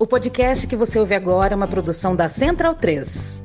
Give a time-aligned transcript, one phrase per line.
[0.00, 3.42] O podcast que você ouve agora é uma produção da Central 3.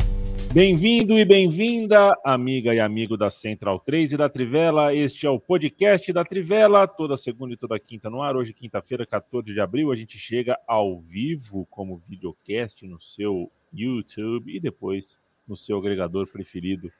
[0.53, 4.93] Bem-vindo e bem-vinda, amiga e amigo da Central 3 e da Trivela.
[4.93, 8.35] Este é o podcast da Trivela, toda segunda e toda quinta no ar.
[8.35, 14.55] Hoje, quinta-feira, 14 de abril, a gente chega ao vivo como videocast no seu YouTube
[14.55, 15.17] e depois
[15.47, 16.91] no seu agregador preferido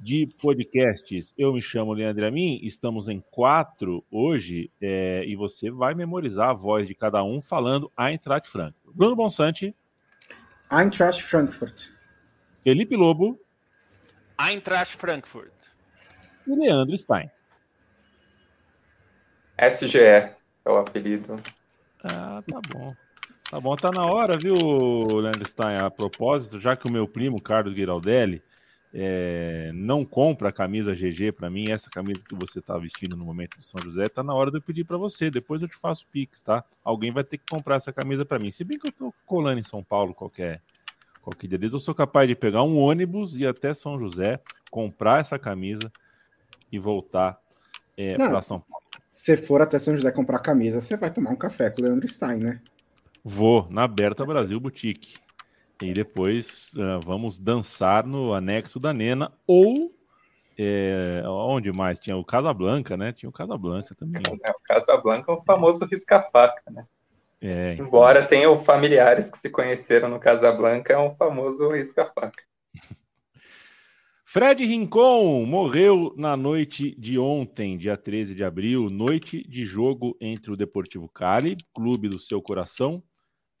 [0.00, 1.34] de podcasts.
[1.36, 6.54] Eu me chamo Leandro Amin, estamos em quatro hoje é, e você vai memorizar a
[6.54, 8.94] voz de cada um falando Eintracht Frankfurt.
[8.94, 9.76] Bruno Bonsante.
[10.70, 11.90] Eintracht Frankfurt.
[12.64, 13.38] Felipe Lobo.
[14.38, 15.52] Eintracht Frankfurt.
[16.46, 17.30] E Leandro Stein.
[19.58, 21.38] SGE é o apelido.
[22.02, 22.94] Ah, tá bom.
[23.50, 25.76] Tá bom, tá na hora, viu, Leandro Stein?
[25.76, 28.42] A propósito, já que o meu primo, Carlos Giraldelli,
[28.92, 33.24] é, não compra a camisa GG para mim, essa camisa que você está vestindo no
[33.24, 35.30] momento de São José, tá na hora de eu pedir para você.
[35.30, 36.64] Depois eu te faço pix, tá?
[36.82, 38.50] Alguém vai ter que comprar essa camisa para mim.
[38.50, 40.60] Se bem que eu tô colando em São Paulo qualquer
[41.22, 44.40] qualquer dia desses, eu sou capaz de pegar um ônibus e ir até São José,
[44.70, 45.92] comprar essa camisa
[46.72, 47.38] e voltar
[47.96, 48.84] é, para São Paulo.
[49.08, 52.08] Se for até São José comprar camisa, você vai tomar um café com o Leandro
[52.08, 52.60] Stein, né?
[53.22, 55.18] Vou na Berta Brasil Boutique.
[55.80, 59.94] E depois uh, vamos dançar no anexo da Nena ou
[60.62, 61.98] é, onde mais?
[61.98, 63.14] Tinha o Casablanca, né?
[63.14, 64.22] Tinha o Casablanca também.
[64.44, 66.84] É, o Casablanca é o famoso risca-faca, né?
[67.40, 67.86] É, então...
[67.86, 72.42] Embora tenham familiares que se conheceram no Casablanca, é um famoso risca-faca.
[74.22, 80.52] Fred Rincon morreu na noite de ontem, dia 13 de abril, noite de jogo entre
[80.52, 83.02] o Deportivo Cali, clube do seu coração,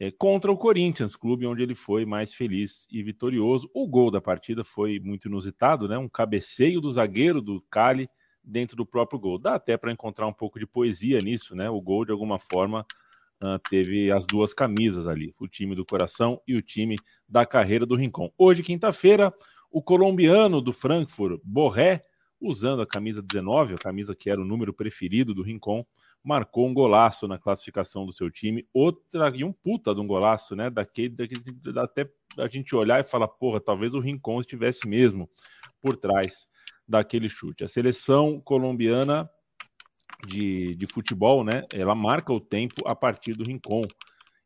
[0.00, 3.70] é, contra o Corinthians, clube onde ele foi mais feliz e vitorioso.
[3.74, 5.98] O gol da partida foi muito inusitado, né?
[5.98, 8.08] Um cabeceio do zagueiro do Cali
[8.42, 9.38] dentro do próprio gol.
[9.38, 11.68] Dá até para encontrar um pouco de poesia nisso, né?
[11.68, 12.86] O gol, de alguma forma,
[13.42, 16.96] uh, teve as duas camisas ali: o time do coração e o time
[17.28, 18.32] da carreira do Rincon.
[18.38, 19.30] Hoje, quinta-feira,
[19.70, 22.02] o colombiano do Frankfurt, Borré,
[22.40, 25.84] usando a camisa 19, a camisa que era o número preferido do Rincon,
[26.22, 30.54] marcou um golaço na classificação do seu time, outra e um puta de um golaço,
[30.54, 30.68] né?
[30.68, 31.42] Daquele, daquele
[31.78, 32.08] até
[32.38, 35.28] a gente olhar e falar, porra, talvez o Rincon estivesse mesmo
[35.80, 36.46] por trás
[36.86, 37.64] daquele chute.
[37.64, 39.30] A seleção colombiana
[40.26, 41.64] de, de futebol, né?
[41.72, 43.82] Ela marca o tempo a partir do Rincon.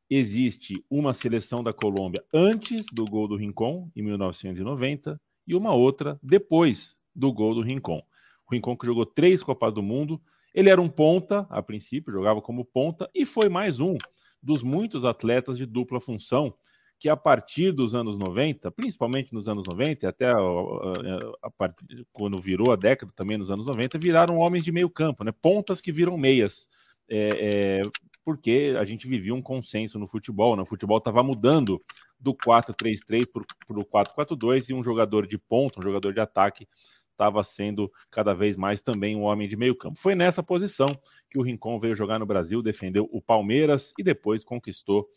[0.08, 6.18] Existe uma seleção da Colômbia antes do gol do Rincon, em 1990, e uma outra
[6.22, 8.02] depois do gol do Rincon.
[8.48, 10.20] O Rincon que jogou três Copas do Mundo,
[10.54, 13.98] ele era um ponta, a princípio, jogava como ponta, e foi mais um
[14.40, 16.54] dos muitos atletas de dupla função
[16.98, 21.74] que, a partir dos anos 90, principalmente nos anos 90, até a, a, a,
[22.12, 25.32] quando virou a década também nos anos 90, viraram homens de meio campo, né?
[25.32, 26.68] pontas que viram meias.
[27.08, 27.82] É, é,
[28.24, 30.62] porque a gente vivia um consenso no futebol, né?
[30.62, 31.82] o futebol estava mudando
[32.18, 36.66] do 4-3-3 para o 4-4-2 e um jogador de ponta, um jogador de ataque,
[37.14, 39.98] estava sendo cada vez mais também um homem de meio campo.
[39.98, 40.88] Foi nessa posição
[41.30, 45.08] que o Rincon veio jogar no Brasil, defendeu o Palmeiras e depois conquistou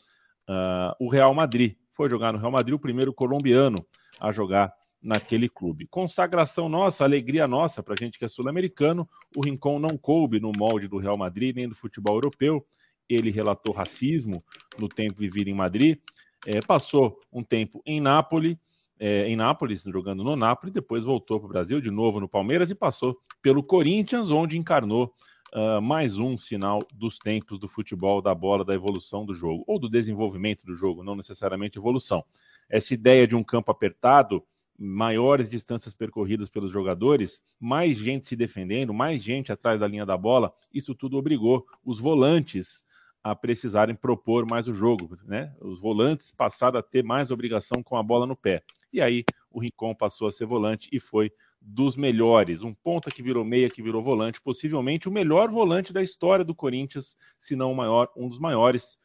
[0.47, 1.75] uh, o Real Madrid.
[1.91, 3.85] Foi jogar no Real Madrid, o primeiro colombiano
[4.19, 5.87] a jogar naquele clube.
[5.87, 9.07] Consagração nossa, alegria nossa para a gente que é sul-americano.
[9.35, 12.65] O Rincon não coube no molde do Real Madrid nem do futebol europeu.
[13.09, 14.43] Ele relatou racismo
[14.77, 15.99] no tempo vivido em Madrid.
[16.45, 18.57] É, passou um tempo em Nápoles
[18.99, 22.71] é, em Nápoles, jogando no Nápoles, depois voltou para o Brasil, de novo no Palmeiras
[22.71, 25.13] e passou pelo Corinthians, onde encarnou
[25.53, 29.79] uh, mais um sinal dos tempos do futebol, da bola, da evolução do jogo, ou
[29.79, 32.23] do desenvolvimento do jogo, não necessariamente evolução.
[32.69, 34.43] Essa ideia de um campo apertado,
[34.77, 40.17] maiores distâncias percorridas pelos jogadores, mais gente se defendendo, mais gente atrás da linha da
[40.17, 42.85] bola, isso tudo obrigou os volantes
[43.31, 45.53] a precisarem propor mais o jogo, né?
[45.59, 48.63] Os volantes passaram a ter mais obrigação com a bola no pé.
[48.91, 53.21] E aí o Rincon passou a ser volante e foi dos melhores, um ponta que
[53.21, 57.71] virou meia, que virou volante, possivelmente o melhor volante da história do Corinthians, se não
[57.73, 58.97] o maior, um dos maiores.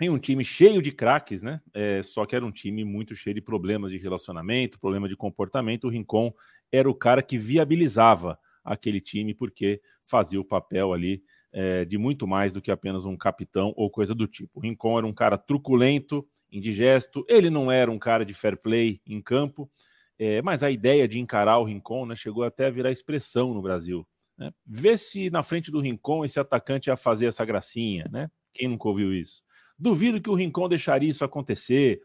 [0.00, 1.60] Em um time cheio de craques, né?
[1.74, 5.88] É, só que era um time muito cheio de problemas de relacionamento, problema de comportamento.
[5.88, 6.32] O Rincon
[6.70, 12.26] era o cara que viabilizava aquele time porque fazia o papel ali é, de muito
[12.26, 14.58] mais do que apenas um capitão ou coisa do tipo.
[14.58, 19.00] O Rincon era um cara truculento, indigesto, ele não era um cara de fair play
[19.06, 19.70] em campo,
[20.18, 23.62] é, mas a ideia de encarar o Rincon né, chegou até a virar expressão no
[23.62, 24.06] Brasil.
[24.36, 24.50] Né?
[24.66, 28.30] Vê se na frente do Rincon esse atacante ia fazer essa gracinha, né?
[28.52, 29.42] Quem nunca ouviu isso?
[29.78, 32.00] Duvido que o Rincon deixaria isso acontecer.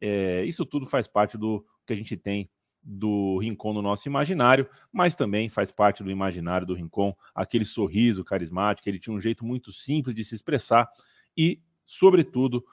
[0.00, 2.48] É, isso tudo faz parte do que a gente tem
[2.82, 8.24] do Rincon no nosso imaginário, mas também faz parte do imaginário do Rincon aquele sorriso
[8.24, 8.88] carismático.
[8.88, 10.90] Ele tinha um jeito muito simples de se expressar
[11.36, 12.64] e sobretudo,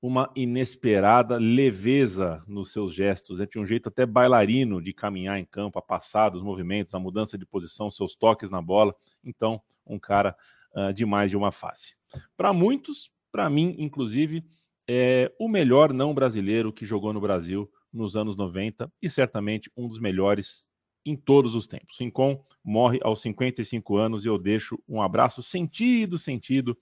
[0.00, 3.40] uma inesperada leveza nos seus gestos.
[3.40, 6.98] Ele tinha um jeito até bailarino de caminhar em campo, a passar dos movimentos, a
[6.98, 8.94] mudança de posição, seus toques na bola.
[9.24, 10.36] Então, um cara
[10.74, 11.96] uh, de mais de uma face.
[12.36, 14.44] Para muitos, para mim, inclusive,
[14.86, 17.68] é o melhor não brasileiro que jogou no Brasil
[17.98, 20.68] nos anos 90 e certamente um dos melhores
[21.04, 21.98] em todos os tempos.
[21.98, 26.76] Rincon morre aos 55 anos e eu deixo um abraço sentido, sentido,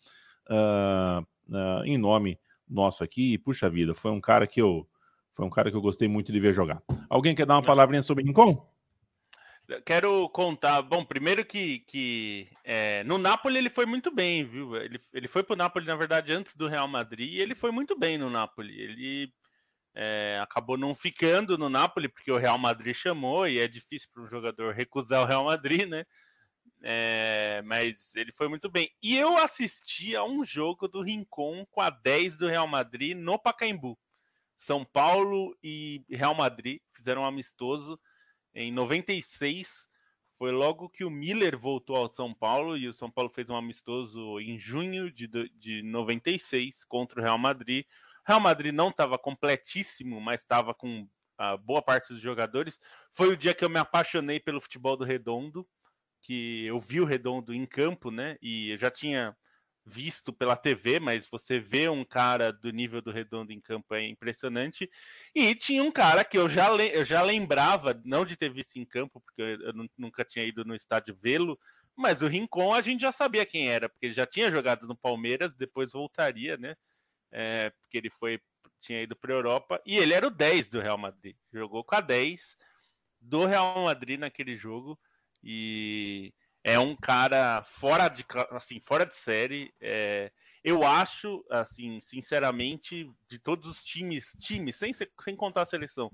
[0.49, 3.35] uh, uh, em nome nosso aqui.
[3.35, 4.87] E, puxa vida, foi um cara que eu
[5.33, 6.83] foi um cara que eu gostei muito de ver jogar.
[7.11, 8.67] Alguém quer dar uma palavrinha sobre Rincon?
[9.85, 10.81] Quero contar.
[10.81, 14.75] Bom, primeiro que, que é, no Napoli ele foi muito bem, viu?
[14.77, 17.71] Ele, ele foi para o Napoli, na verdade, antes do Real Madrid, e ele foi
[17.71, 18.81] muito bem no Napoli.
[18.81, 19.33] Ele
[19.99, 24.23] é, acabou não ficando no Napoli, porque o Real Madrid chamou, e é difícil para
[24.23, 26.05] um jogador recusar o Real Madrid, né?
[26.83, 28.91] É, mas ele foi muito bem.
[29.03, 33.39] E eu assisti a um jogo do Rincon com a 10 do Real Madrid no
[33.39, 33.99] Pacaembu.
[34.55, 37.99] São Paulo e Real Madrid fizeram um amistoso
[38.55, 39.89] em 96.
[40.39, 43.57] Foi logo que o Miller voltou ao São Paulo e o São Paulo fez um
[43.57, 47.87] amistoso em junho de, de 96 contra o Real Madrid.
[48.27, 51.09] Real Madrid não estava completíssimo, mas estava com
[51.39, 52.81] a boa parte dos jogadores.
[53.13, 55.67] Foi o dia que eu me apaixonei pelo futebol do Redondo,
[56.21, 58.37] que eu vi o Redondo em campo, né?
[58.43, 59.37] E eu já tinha
[59.89, 64.05] visto pela TV, mas você vê um cara do nível do Redondo em campo é
[64.05, 64.91] impressionante.
[65.33, 68.85] E tinha um cara que eu já, eu já lembrava, não de ter visto em
[68.85, 71.57] campo, porque eu, nunca tinha ido no estádio vê-lo,
[71.95, 74.97] mas o Rincon a gente já sabia quem era, porque ele já tinha jogado no
[74.97, 76.75] Palmeiras, depois voltaria, né?
[77.33, 78.41] É, porque ele foi
[78.81, 81.37] tinha ido para a Europa e ele era o 10 do Real Madrid.
[81.53, 82.57] Jogou com a 10
[83.21, 84.99] do Real Madrid naquele jogo
[85.43, 86.33] e
[86.63, 89.73] é um cara fora de assim fora de série.
[89.81, 90.31] É,
[90.67, 96.11] eu acho, assim, sinceramente, de todos os times, times sem, sem contar a seleção,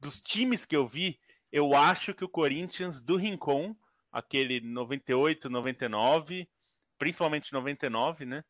[0.00, 1.20] dos times que eu vi,
[1.52, 3.76] eu acho que o Corinthians do Rincon,
[4.10, 6.48] aquele 98, 99,
[6.98, 8.44] principalmente 99, né?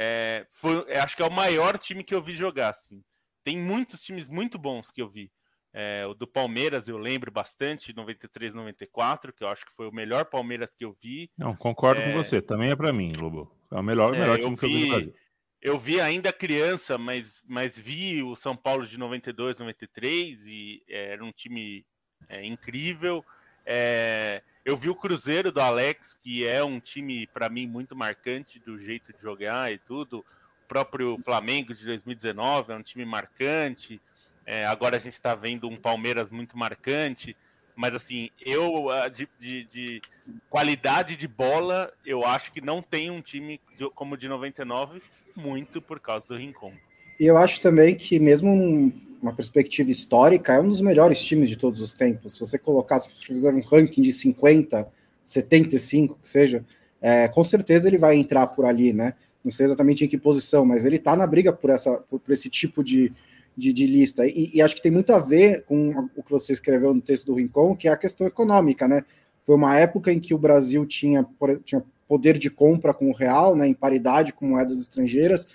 [0.00, 3.02] É, foi, acho que é o maior time que eu vi jogar, assim.
[3.42, 5.28] Tem muitos times muito bons que eu vi.
[5.74, 9.92] É, o do Palmeiras eu lembro bastante, 93, 94, que eu acho que foi o
[9.92, 11.28] melhor Palmeiras que eu vi.
[11.36, 12.04] Não, concordo é...
[12.04, 13.52] com você, também é para mim, Lobo.
[13.72, 15.14] É o melhor, é, melhor time vi, que eu vi no Brasil.
[15.60, 21.12] Eu vi ainda criança, mas, mas vi o São Paulo de 92, 93 e é,
[21.14, 21.84] era um time
[22.28, 23.24] é, incrível.
[23.66, 28.58] É, eu vi o Cruzeiro do Alex, que é um time para mim muito marcante
[28.58, 30.18] do jeito de jogar e tudo.
[30.18, 33.98] O próprio Flamengo de 2019 é um time marcante.
[34.44, 37.34] É, agora a gente está vendo um Palmeiras muito marcante,
[37.74, 40.02] mas assim, eu de, de, de,
[40.50, 43.58] qualidade de bola, eu acho que não tem um time
[43.94, 45.00] como o de 99,
[45.34, 46.74] muito por causa do Rincon.
[47.18, 51.56] E eu acho também que, mesmo uma perspectiva histórica, é um dos melhores times de
[51.56, 52.34] todos os tempos.
[52.34, 54.88] Se você colocar, se fizer um ranking de 50,
[55.24, 56.64] 75, que seja,
[57.00, 59.14] é, com certeza ele vai entrar por ali, né?
[59.44, 62.32] Não sei exatamente em que posição, mas ele tá na briga por, essa, por, por
[62.32, 63.12] esse tipo de,
[63.56, 64.26] de, de lista.
[64.26, 67.26] E, e, acho que tem muito a ver com o que você escreveu no texto
[67.26, 69.04] do Rincon, que é a questão econômica, né?
[69.44, 71.26] Foi uma época em que o Brasil tinha,
[71.64, 75.46] tinha poder de compra com o real, né, em paridade com moedas estrangeiras,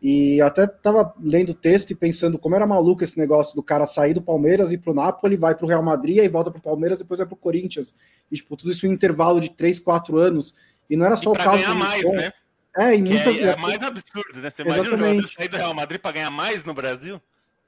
[0.00, 3.86] e até estava lendo o texto e pensando como era maluco esse negócio do cara
[3.86, 6.58] sair do Palmeiras e para o Napoli, vai para o Real Madrid e volta para
[6.58, 7.94] o Palmeiras, depois vai para o Corinthians.
[8.30, 10.54] E, tipo, tudo isso em um intervalo de 3, 4 anos.
[10.88, 11.62] E não era só e o caso.
[11.62, 12.30] Ganhar mais, né?
[12.78, 14.50] É, e muitas é, é mais absurdo, né?
[14.50, 14.94] Você Exatamente.
[14.94, 17.20] imagina o sair do Real Madrid para ganhar mais no Brasil?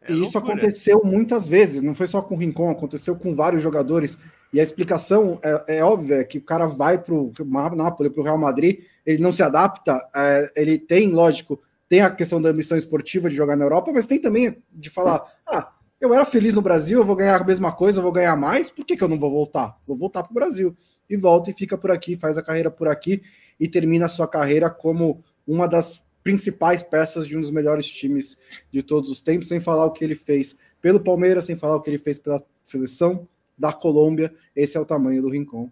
[0.03, 3.63] É e isso aconteceu muitas vezes, não foi só com o Rincon, aconteceu com vários
[3.63, 4.19] jogadores.
[4.53, 7.33] E a explicação é, é óbvia, é que o cara vai para o
[7.75, 12.11] Napoli, para o Real Madrid, ele não se adapta, é, ele tem, lógico, tem a
[12.11, 16.13] questão da ambição esportiva de jogar na Europa, mas tem também de falar, ah, eu
[16.15, 18.85] era feliz no Brasil, eu vou ganhar a mesma coisa, eu vou ganhar mais, por
[18.85, 19.77] que, que eu não vou voltar?
[19.87, 20.77] Vou voltar para o Brasil.
[21.09, 23.23] E volta e fica por aqui, faz a carreira por aqui
[23.59, 28.39] e termina a sua carreira como uma das principais peças de um dos melhores times
[28.71, 31.81] de todos os tempos, sem falar o que ele fez pelo Palmeiras, sem falar o
[31.81, 33.27] que ele fez pela seleção
[33.57, 34.33] da Colômbia.
[34.55, 35.71] Esse é o tamanho do Rincon.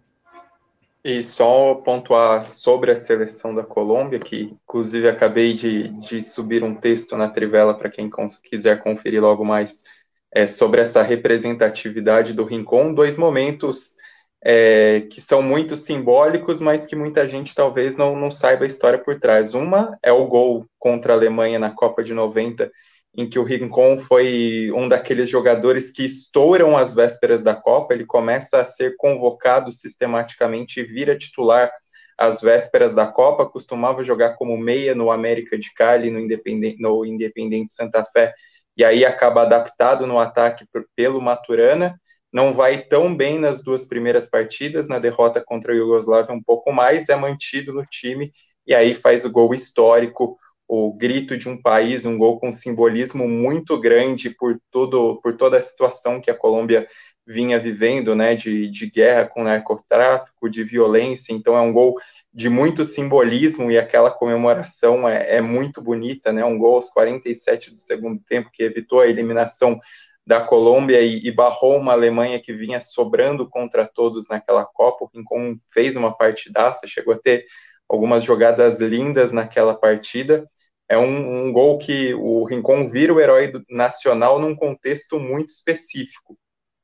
[1.03, 6.75] E só pontuar sobre a seleção da Colômbia, que inclusive acabei de, de subir um
[6.75, 8.09] texto na Trivela para quem
[8.43, 9.83] quiser conferir logo mais
[10.31, 13.95] é, sobre essa representatividade do Rincon, dois momentos
[14.43, 18.99] é, que são muito simbólicos, mas que muita gente talvez não, não saiba a história
[18.99, 19.53] por trás.
[19.53, 22.71] Uma é o gol contra a Alemanha na Copa de 90,
[23.17, 28.05] em que o Rincon foi um daqueles jogadores que estouram as vésperas da Copa, ele
[28.05, 31.71] começa a ser convocado sistematicamente e vira titular
[32.15, 37.03] às vésperas da Copa, costumava jogar como meia no América de Cali, no Independente, no
[37.03, 38.35] Independente Santa Fé,
[38.77, 41.99] e aí acaba adaptado no ataque pelo Maturana.
[42.31, 46.71] Não vai tão bem nas duas primeiras partidas, na derrota contra a Iugoslávia um pouco
[46.71, 48.31] mais, é mantido no time
[48.67, 53.27] e aí faz o gol histórico, o grito de um país, um gol com simbolismo
[53.27, 56.87] muito grande por todo por toda a situação que a Colômbia
[57.25, 61.97] vinha vivendo, né, de, de guerra com narcotráfico, de violência, então é um gol
[62.33, 67.71] de muito simbolismo e aquela comemoração é, é, muito bonita, né, um gol aos 47
[67.71, 69.79] do segundo tempo que evitou a eliminação
[70.25, 75.09] da Colômbia e, e barrou uma Alemanha que vinha sobrando contra todos naquela Copa, o
[75.13, 77.45] Rincon fez uma partidaça, chegou a ter
[77.89, 80.47] algumas jogadas lindas naquela partida,
[80.89, 86.37] é um, um gol que o Rincon vira o herói nacional num contexto muito específico,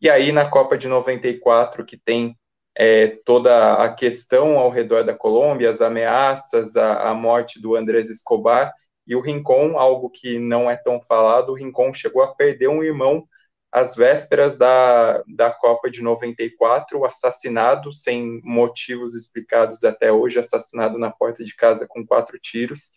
[0.03, 2.37] e aí, na Copa de 94, que tem
[2.75, 8.09] é, toda a questão ao redor da Colômbia, as ameaças, a, a, morte do Andrés
[8.09, 8.73] Escobar,
[9.07, 12.83] e o Rincon, algo que não é tão falado, o Rincon chegou a perder um
[12.83, 13.25] irmão
[13.71, 21.11] às vésperas da, da Copa de 94, assassinado sem motivos explicados até hoje, assassinado na
[21.11, 22.91] porta de casa com quatro tiros.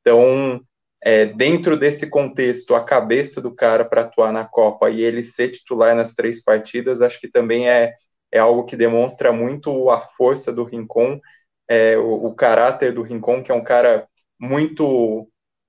[0.00, 0.60] Então,
[1.02, 5.50] é, dentro desse contexto, a cabeça do cara para atuar na Copa e ele ser
[5.50, 7.94] titular nas três partidas, acho que também é,
[8.32, 11.20] é algo que demonstra muito a força do Rincon,
[11.68, 14.06] é, o, o, caráter do Rincon, que é um cara
[14.38, 15.28] muito.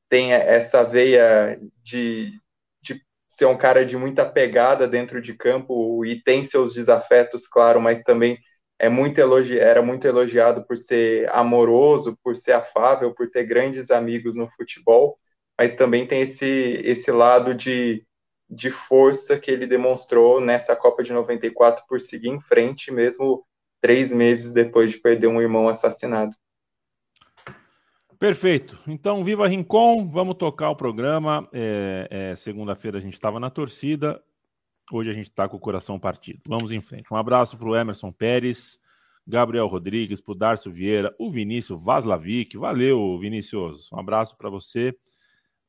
[0.09, 2.33] tem essa veia de,
[2.81, 7.79] de ser um cara de muita pegada dentro de campo e tem seus desafetos, claro,
[7.81, 8.38] mas também
[8.81, 13.91] é muito elogi era muito elogiado por ser amoroso, por ser afável, por ter grandes
[13.91, 15.19] amigos no futebol,
[15.55, 18.03] mas também tem esse, esse lado de,
[18.50, 23.45] de força que ele demonstrou nessa Copa de 94 por seguir em frente, mesmo
[23.79, 26.35] três meses depois de perder um irmão assassinado.
[28.17, 28.79] Perfeito.
[28.88, 31.47] Então, viva Rincon, vamos tocar o programa.
[31.53, 34.19] É, é, Segunda-feira a gente estava na torcida,
[34.93, 36.41] Hoje a gente está com o coração partido.
[36.45, 37.13] Vamos em frente.
[37.13, 38.77] Um abraço para o Emerson Pérez,
[39.25, 42.57] Gabriel Rodrigues, para o Darcio Vieira, o Vinícius Vaslavic.
[42.57, 43.89] Valeu, Vinícius.
[43.89, 44.93] Um abraço para você.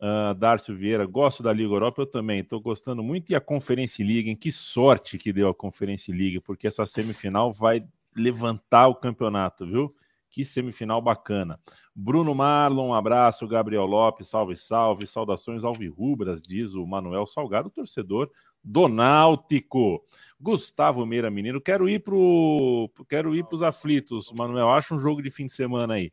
[0.00, 3.30] Uh, Darcio Vieira, gosto da Liga Europa, eu também estou gostando muito.
[3.30, 4.34] E a Conferência League, hein?
[4.34, 7.86] que sorte que deu a Conferência League, porque essa semifinal vai
[8.16, 9.94] levantar o campeonato, viu?
[10.28, 11.60] Que semifinal bacana.
[11.94, 13.46] Bruno Marlon, um abraço.
[13.46, 15.06] Gabriel Lopes, salve, salve.
[15.06, 18.28] Saudações alvirrubras, diz o Manuel Salgado, torcedor
[18.62, 20.04] do Náutico.
[20.40, 24.70] Gustavo Meira Menino, quero ir pro quero ir para os aflitos, Manuel.
[24.70, 26.12] Acha um jogo de fim de semana aí.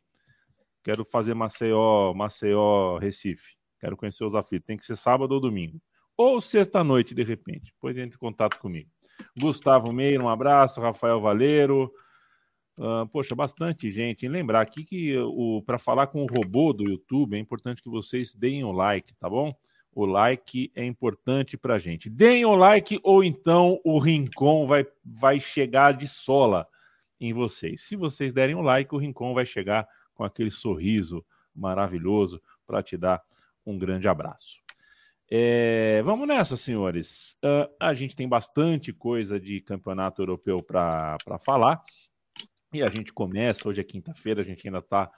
[0.82, 3.56] Quero fazer Maceió, Maceió, Recife.
[3.80, 4.66] Quero conhecer os aflitos.
[4.66, 5.80] Tem que ser sábado ou domingo.
[6.16, 7.72] Ou sexta-noite, de repente.
[7.72, 8.88] Depois entre em contato comigo.
[9.38, 10.80] Gustavo Meira, um abraço.
[10.80, 11.92] Rafael Valeiro.
[12.78, 14.24] Uh, poxa, bastante gente.
[14.24, 15.14] E lembrar aqui que
[15.66, 19.28] para falar com o robô do YouTube é importante que vocês deem o like, tá
[19.28, 19.54] bom?
[19.92, 22.08] O like é importante para gente.
[22.08, 26.66] Deem o like ou então o Rincon vai, vai chegar de sola
[27.20, 27.82] em vocês.
[27.82, 32.96] Se vocês derem o like, o Rincon vai chegar com aquele sorriso maravilhoso para te
[32.96, 33.22] dar
[33.66, 34.60] um grande abraço.
[35.30, 37.36] É, vamos nessa, senhores.
[37.44, 41.82] Uh, a gente tem bastante coisa de campeonato europeu para falar.
[42.72, 45.10] E a gente começa, hoje é quinta-feira, a gente ainda está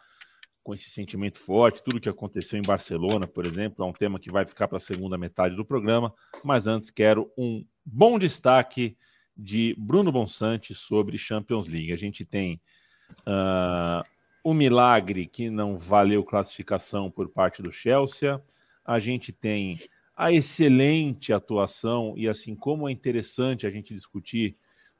[0.62, 1.83] com esse sentimento forte.
[1.83, 4.81] Tudo que aconteceu em Barcelona, por exemplo, é um tema que vai ficar para a
[4.81, 6.14] segunda metade do programa.
[6.45, 8.97] Mas antes, quero um bom destaque
[9.37, 11.92] de Bruno Bonsante sobre Champions League.
[11.92, 12.61] A gente tem
[13.26, 14.07] uh,
[14.45, 18.40] o milagre que não valeu classificação por parte do Chelsea.
[18.85, 19.78] A gente tem
[20.16, 24.57] a excelente atuação e assim como é interessante a gente discutir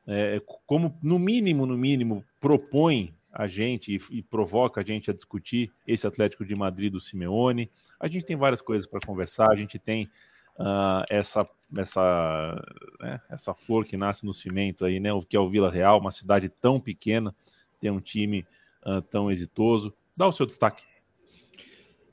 [0.07, 5.15] é, como no mínimo no mínimo propõe a gente e, e, provoca a gente a
[5.15, 7.71] discutir esse Atlético de Madrid do Simeone.
[7.99, 10.11] A gente tem várias coisas para conversar, a gente tem
[10.59, 11.47] uh, essa
[11.77, 12.63] essa
[13.01, 16.11] né, essa flor que nasce no cimento aí, né, que é o Vila Real, uma
[16.11, 17.35] cidade tão pequena,
[17.81, 18.47] tem um time
[18.85, 19.95] uh, tão exitoso.
[20.15, 20.85] Dá o seu destaque.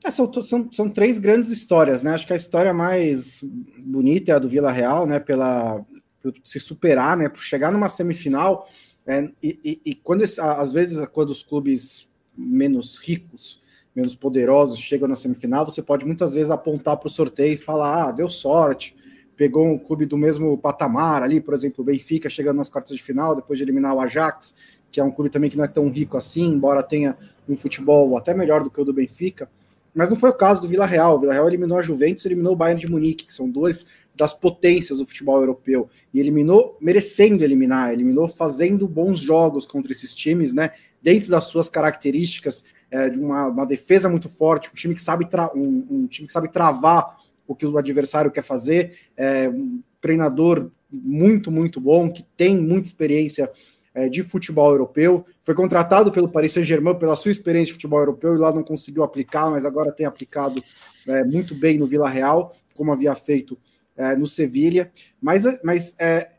[0.02, 2.14] É, são, são, são três grandes histórias, né?
[2.14, 3.44] Acho que a história mais
[3.78, 5.20] bonita é a do Vila Real, né?
[5.20, 5.84] Pela
[6.22, 7.28] por se superar, né?
[7.28, 8.66] Por chegar numa semifinal
[9.10, 13.60] é, e, e, e, quando às vezes quando os clubes menos ricos,
[13.92, 18.04] menos poderosos chegam na semifinal, você pode muitas vezes apontar para o sorteio e falar:
[18.04, 18.94] ah, deu sorte,
[19.36, 23.02] pegou um clube do mesmo patamar ali, por exemplo, o Benfica chegando nas quartas de
[23.02, 24.54] final depois de eliminar o Ajax,
[24.92, 28.16] que é um clube também que não é tão rico assim, embora tenha um futebol
[28.16, 29.50] até melhor do que o do Benfica.
[29.92, 31.16] Mas não foi o caso do Vila Real.
[31.16, 34.32] O Vila Real eliminou a Juventus, eliminou o Bayern de Munique, que são duas das
[34.32, 35.88] potências do futebol europeu.
[36.12, 40.70] E eliminou merecendo eliminar, eliminou fazendo bons jogos contra esses times, né?
[41.02, 45.26] dentro das suas características, é, de uma, uma, defesa muito forte, um time que sabe
[45.54, 50.70] um, um, time que sabe travar o que o adversário quer fazer, é, um treinador
[50.90, 53.50] muito, muito bom, que tem muita experiência
[53.94, 55.24] é, de futebol europeu.
[55.42, 59.02] Foi contratado pelo Paris Saint-Germain pela sua experiência de futebol europeu e lá não conseguiu
[59.02, 60.62] aplicar, mas agora tem aplicado
[61.06, 63.58] é, muito bem no Vila Real, como havia feito
[64.00, 64.90] é, no Sevilha.
[65.20, 66.30] Mas, mas é,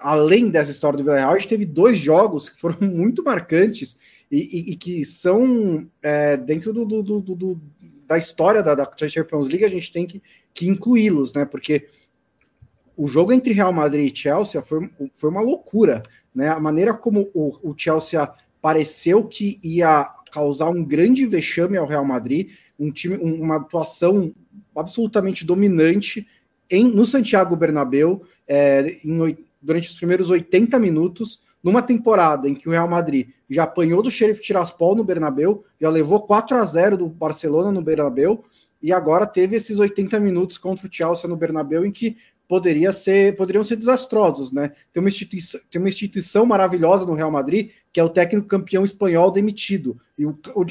[0.00, 3.96] além dessa história do Vila Real, a gente teve dois jogos que foram muito marcantes
[4.30, 7.60] e, e, e que são é, dentro do, do, do, do,
[8.06, 10.22] da história da, da Champions League, a gente tem que,
[10.52, 11.46] que incluí-los, né?
[11.46, 11.86] Porque
[12.94, 16.02] o jogo entre Real Madrid e Chelsea foi, foi uma loucura.
[16.34, 16.48] Né?
[16.48, 18.28] A maneira como o, o Chelsea
[18.60, 24.34] pareceu que ia causar um grande vexame ao Real Madrid, um time, uma atuação
[24.76, 26.26] absolutamente dominante
[26.70, 32.68] em, no Santiago Bernabéu é, em, durante os primeiros 80 minutos, numa temporada em que
[32.68, 36.96] o Real Madrid já apanhou do Sheriff Tiraspol no Bernabéu, já levou 4 a 0
[36.96, 38.44] do Barcelona no Bernabéu,
[38.80, 43.36] e agora teve esses 80 minutos contra o Chelsea no Bernabéu em que poderia ser,
[43.36, 44.72] poderiam ser desastrosos, né?
[44.92, 48.84] Tem uma, instituição, tem uma instituição maravilhosa no Real Madrid, que é o técnico campeão
[48.84, 50.00] espanhol demitido.
[50.16, 50.64] E o, o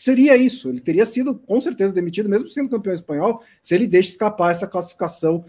[0.00, 4.08] seria isso, ele teria sido com certeza demitido, mesmo sendo campeão espanhol, se ele deixa
[4.08, 5.44] escapar essa classificação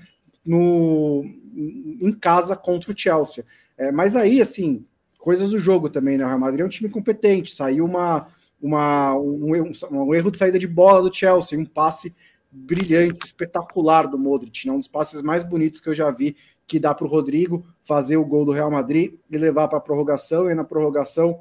[0.45, 1.23] no,
[1.55, 3.45] em casa contra o Chelsea.
[3.77, 4.85] É, mas aí, assim,
[5.17, 6.25] coisas do jogo também, né?
[6.25, 8.27] O Real Madrid é um time competente, saiu uma,
[8.61, 12.13] uma, um, um erro de saída de bola do Chelsea, um passe
[12.51, 14.73] brilhante, espetacular do Modric, né?
[14.73, 16.35] um dos passes mais bonitos que eu já vi,
[16.67, 19.81] que dá para o Rodrigo fazer o gol do Real Madrid e levar para a
[19.81, 21.39] prorrogação, e na prorrogação,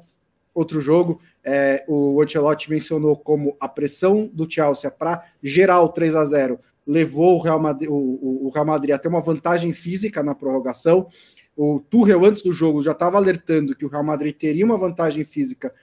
[0.53, 6.15] outro jogo, é, o Ancelotti mencionou como a pressão do Chelsea para gerar o 3
[6.15, 10.23] a 0 levou o Real, Madrid, o, o Real Madrid a ter uma vantagem física
[10.23, 11.07] na prorrogação,
[11.55, 15.23] o Tuchel antes do jogo já estava alertando que o Real Madrid teria uma vantagem
[15.23, 15.73] física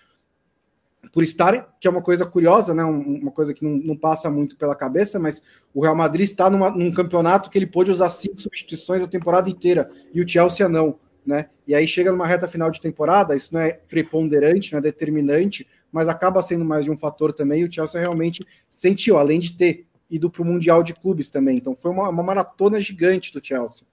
[1.13, 2.85] por estar, que é uma coisa curiosa, né?
[2.85, 6.71] Uma coisa que não, não passa muito pela cabeça, mas o Real Madrid está numa,
[6.71, 10.99] num campeonato que ele pôde usar cinco substituições a temporada inteira e o Chelsea não,
[11.29, 11.51] né?
[11.67, 15.69] E aí chega numa reta final de temporada, isso não é preponderante, não é determinante,
[15.93, 17.63] mas acaba sendo mais de um fator também.
[17.63, 21.59] O Chelsea realmente sentiu, além de ter ido para o Mundial de Clubes também.
[21.59, 23.87] Então foi uma, uma maratona gigante do Chelsea.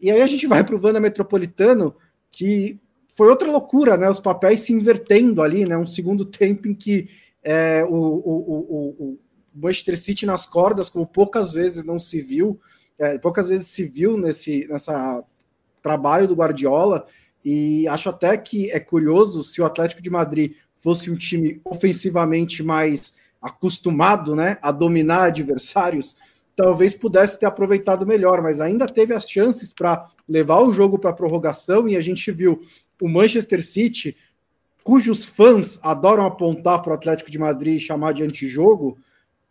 [0.00, 1.94] E aí a gente vai para o Vanda Metropolitano,
[2.32, 2.80] que
[3.14, 4.08] foi outra loucura, né?
[4.08, 5.76] Os papéis se invertendo ali, né?
[5.76, 7.10] Um segundo tempo em que
[7.44, 9.18] é, o, o, o, o,
[9.54, 12.58] Manchester City nas cordas, como poucas vezes não se viu,
[12.98, 15.22] é, poucas vezes se viu nesse nessa
[15.82, 17.06] trabalho do Guardiola.
[17.44, 22.62] E acho até que é curioso se o Atlético de Madrid fosse um time ofensivamente
[22.62, 26.16] mais acostumado, né, a dominar adversários,
[26.54, 31.12] talvez pudesse ter aproveitado melhor, mas ainda teve as chances para levar o jogo para
[31.12, 32.62] prorrogação e a gente viu
[33.00, 34.14] o Manchester City,
[34.84, 38.98] cujos fãs adoram apontar para o Atlético de Madrid e chamar de antijogo,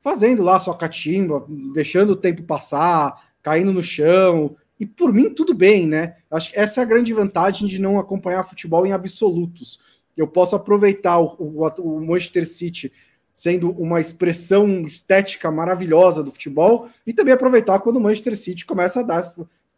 [0.02, 4.56] fazendo lá sua catimba, deixando o tempo passar, caindo no chão.
[4.80, 6.15] E por mim, tudo bem, né?
[6.32, 9.80] Acho que essa é a grande vantagem de não acompanhar futebol em absolutos.
[10.15, 12.92] Eu posso aproveitar o, o, o Manchester City
[13.34, 19.00] sendo uma expressão estética maravilhosa do futebol e também aproveitar quando o Manchester City começa
[19.00, 19.24] a dar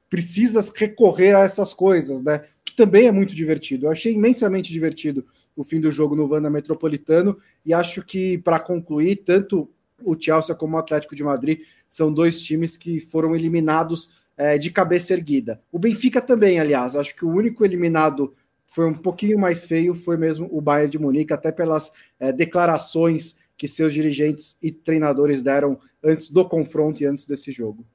[0.10, 2.44] precisa recorrer a essas coisas, né?
[2.66, 3.86] Que também é muito divertido.
[3.86, 8.60] Eu achei imensamente divertido o fim do jogo no Vanda Metropolitano e acho que, para
[8.60, 9.70] concluir, tanto
[10.04, 14.72] o Chelsea como o Atlético de Madrid são dois times que foram eliminados é, de
[14.72, 15.62] cabeça erguida.
[15.72, 18.34] O Benfica também, aliás, acho que o único eliminado
[18.68, 23.36] foi um pouquinho mais feio, foi mesmo o Bayern de Munique, até pelas é, declarações
[23.58, 27.86] que seus dirigentes e treinadores deram antes do confronto e antes desse jogo.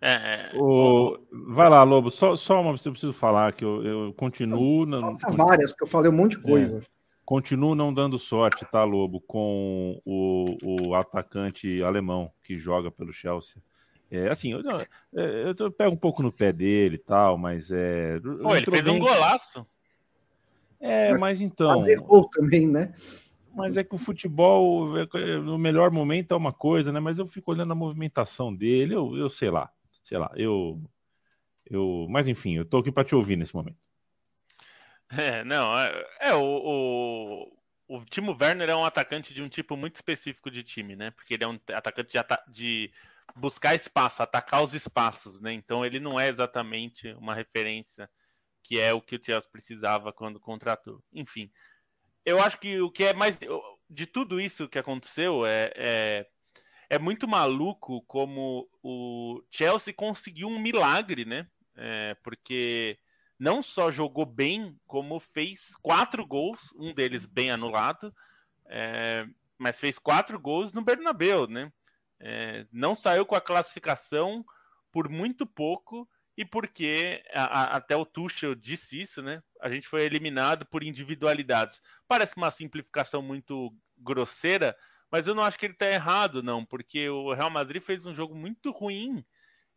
[0.00, 1.18] É, é, o...
[1.48, 4.88] Vai lá, Lobo, só, só uma coisa eu preciso falar, que eu, eu continuo.
[5.00, 6.50] Faça várias, porque eu falei um monte de é.
[6.50, 6.78] coisa.
[6.78, 6.82] É,
[7.24, 13.60] continuo não dando sorte, tá, Lobo, com o, o atacante alemão que joga pelo Chelsea.
[14.10, 14.62] É, assim, eu,
[15.12, 18.20] eu, eu pego um pouco no pé dele e tal, mas é.
[18.20, 18.94] Pô, ele fez bem...
[18.94, 19.66] um golaço.
[20.78, 21.88] É, mas, mas então.
[21.88, 22.94] errou também, né?
[23.54, 24.92] Mas é que o futebol,
[25.42, 27.00] no melhor momento é uma coisa, né?
[27.00, 29.70] Mas eu fico olhando a movimentação dele, eu, eu sei lá
[30.06, 30.80] sei lá, eu.
[31.68, 33.78] eu mas enfim, eu tô aqui para te ouvir nesse momento.
[35.10, 37.52] É, não, é, é o, o,
[37.88, 41.10] o, Timo Werner é um atacante de um tipo muito específico de time, né?
[41.10, 42.92] Porque ele é um atacante de, de
[43.34, 45.52] buscar espaço, atacar os espaços, né?
[45.52, 48.08] Então ele não é exatamente uma referência
[48.62, 51.02] que é o que o Chelsea precisava quando contratou.
[51.12, 51.50] Enfim,
[52.24, 53.38] eu acho que o que é mais
[53.88, 56.26] de tudo isso que aconteceu é, é
[56.88, 61.46] é muito maluco como o Chelsea conseguiu um milagre, né?
[61.76, 62.98] É, porque
[63.38, 68.14] não só jogou bem, como fez quatro gols, um deles bem anulado,
[68.66, 69.26] é,
[69.58, 71.72] mas fez quatro gols no Bernabéu, né?
[72.20, 74.44] É, não saiu com a classificação
[74.90, 79.42] por muito pouco e porque a, a, até o Tuchel disse isso, né?
[79.60, 81.80] A gente foi eliminado por individualidades.
[82.06, 84.76] Parece uma simplificação muito grosseira,
[85.10, 88.14] mas eu não acho que ele está errado, não, porque o Real Madrid fez um
[88.14, 89.24] jogo muito ruim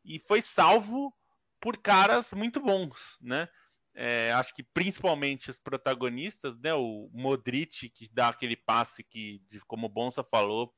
[0.04, 1.14] e foi salvo
[1.62, 3.48] por caras muito bons, né?
[3.94, 6.74] É, acho que principalmente os protagonistas, né?
[6.74, 10.74] O Modric, que dá aquele passe que, como o Bonsa falou,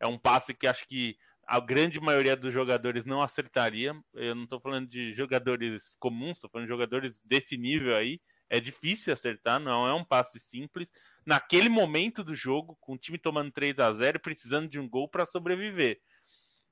[0.00, 3.94] é um passe que acho que a grande maioria dos jogadores não acertaria.
[4.14, 8.20] Eu não estou falando de jogadores comuns, estou falando de jogadores desse nível aí.
[8.50, 10.92] É difícil acertar, não é um passe simples.
[11.24, 15.08] Naquele momento do jogo, com o time tomando 3 a 0 precisando de um gol
[15.08, 16.00] para sobreviver.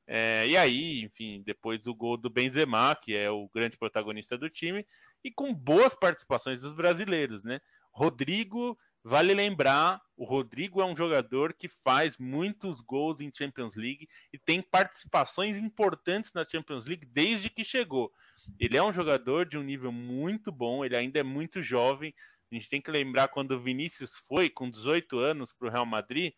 [0.07, 4.51] É, e aí, enfim, depois o gol do Benzema, que é o grande protagonista do
[4.51, 4.87] time,
[5.23, 7.61] e com boas participações dos brasileiros, né?
[7.91, 14.09] Rodrigo, vale lembrar, o Rodrigo é um jogador que faz muitos gols em Champions League
[14.33, 18.11] e tem participações importantes na Champions League desde que chegou.
[18.59, 22.15] Ele é um jogador de um nível muito bom, ele ainda é muito jovem.
[22.51, 25.87] A gente tem que lembrar quando o Vinícius foi com 18 anos para o Real
[25.87, 26.33] Madrid,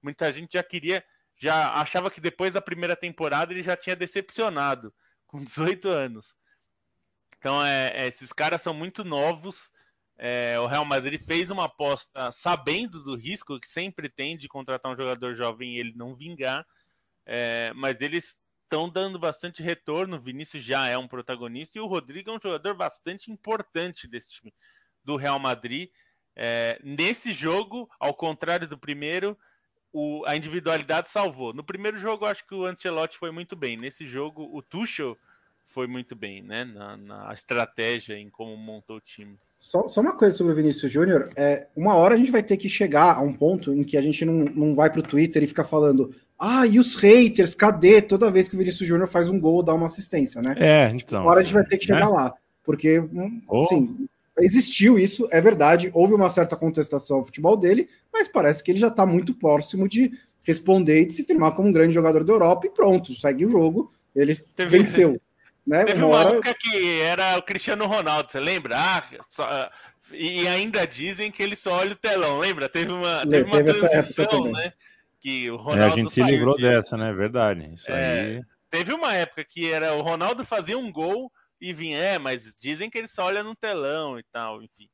[0.00, 1.04] muita gente já queria
[1.42, 4.94] já achava que depois da primeira temporada ele já tinha decepcionado
[5.26, 6.36] com 18 anos.
[7.36, 9.71] Então, é, é, esses caras são muito novos.
[10.24, 14.92] É, o Real Madrid fez uma aposta sabendo do risco que sempre tem de contratar
[14.92, 16.64] um jogador jovem e ele não vingar,
[17.26, 20.16] é, mas eles estão dando bastante retorno.
[20.16, 24.34] O Vinícius já é um protagonista e o Rodrigo é um jogador bastante importante desse
[24.34, 24.54] time
[25.02, 25.90] do Real Madrid.
[26.36, 29.36] É, nesse jogo, ao contrário do primeiro,
[29.92, 31.52] o, a individualidade salvou.
[31.52, 33.76] No primeiro jogo, acho que o Ancelotti foi muito bem.
[33.76, 35.18] Nesse jogo, o Tuchel
[35.72, 36.64] foi muito bem, né?
[36.64, 39.36] Na, na estratégia, em como montou o time.
[39.58, 41.30] Só, só uma coisa sobre o Vinícius Júnior.
[41.36, 44.02] É, uma hora a gente vai ter que chegar a um ponto em que a
[44.02, 48.02] gente não, não vai para o Twitter e fica falando ah, e os haters, cadê?
[48.02, 50.56] Toda vez que o Vinícius Júnior faz um gol, dá uma assistência, né?
[50.58, 51.22] É, então.
[51.22, 52.16] Uma hora a gente vai ter que chegar né?
[52.16, 52.34] lá.
[52.64, 53.00] Porque,
[53.48, 53.62] oh.
[53.62, 54.08] assim,
[54.40, 58.80] existiu isso, é verdade, houve uma certa contestação ao futebol dele, mas parece que ele
[58.80, 60.10] já está muito próximo de
[60.42, 63.50] responder e de se firmar como um grande jogador da Europa e pronto, segue o
[63.50, 65.20] jogo, ele teve, venceu.
[65.66, 65.84] Né?
[65.84, 66.30] Teve uma, uma hora...
[66.30, 68.76] época que era o Cristiano Ronaldo, você lembra?
[68.76, 69.70] Ah, só,
[70.10, 72.68] e ainda dizem que ele só olha o telão, lembra?
[72.68, 74.72] Teve uma, teve uma teve transição, né?
[75.20, 76.62] Que o Ronaldo é, a gente se livrou de...
[76.62, 77.12] dessa, né?
[77.12, 77.72] Verdade.
[77.74, 78.42] Isso é, aí...
[78.70, 82.90] Teve uma época que era o Ronaldo fazia um gol e vinha, é, mas dizem
[82.90, 84.88] que ele só olha no telão e tal, enfim.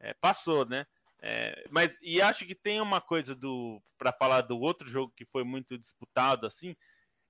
[0.00, 0.86] É, passou, né?
[1.20, 5.24] É, mas e acho que tem uma coisa do para falar do outro jogo que
[5.24, 6.76] foi muito disputado assim.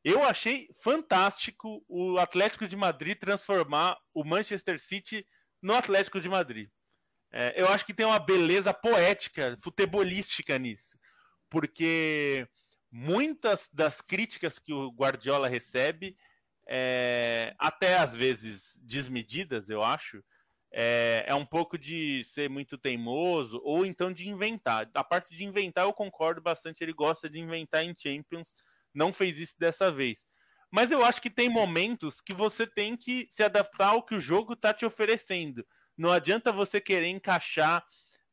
[0.04, 5.26] Eu achei fantástico o Atlético de Madrid transformar o Manchester City
[5.60, 6.68] no Atlético de Madrid.
[7.32, 10.98] É, eu acho que tem uma beleza poética, futebolística nisso,
[11.48, 12.46] porque
[12.90, 16.16] muitas das críticas que o Guardiola recebe
[16.68, 20.22] é, até às vezes desmedidas, eu acho,
[20.72, 24.90] é, é, um pouco de ser muito teimoso ou então de inventar.
[24.94, 28.54] A parte de inventar eu concordo bastante, ele gosta de inventar em Champions,
[28.94, 30.26] não fez isso dessa vez.
[30.70, 34.20] Mas eu acho que tem momentos que você tem que se adaptar ao que o
[34.20, 35.66] jogo está te oferecendo.
[35.96, 37.84] Não adianta você querer encaixar,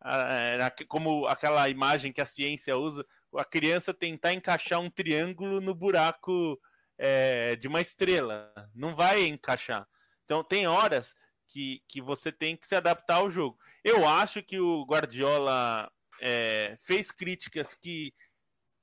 [0.01, 5.75] uh, como aquela imagem que a ciência usa, a criança tentar encaixar um triângulo no
[5.75, 6.57] buraco
[6.97, 8.51] é, de uma estrela.
[8.73, 9.85] Não vai encaixar.
[10.23, 11.13] Então tem horas
[11.49, 13.57] que, que você tem que se adaptar ao jogo.
[13.83, 15.91] Eu acho que o Guardiola
[16.21, 18.13] é, fez críticas que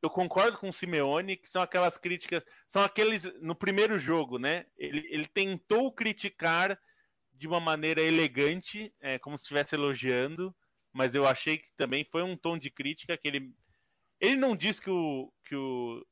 [0.03, 4.67] eu concordo com o Simeone, que são aquelas críticas, são aqueles no primeiro jogo, né?
[4.77, 6.79] Ele, ele tentou criticar
[7.33, 10.55] de uma maneira elegante, é, como se estivesse elogiando,
[10.93, 13.53] mas eu achei que também foi um tom de crítica que ele
[14.19, 16.03] ele não diz que o, que o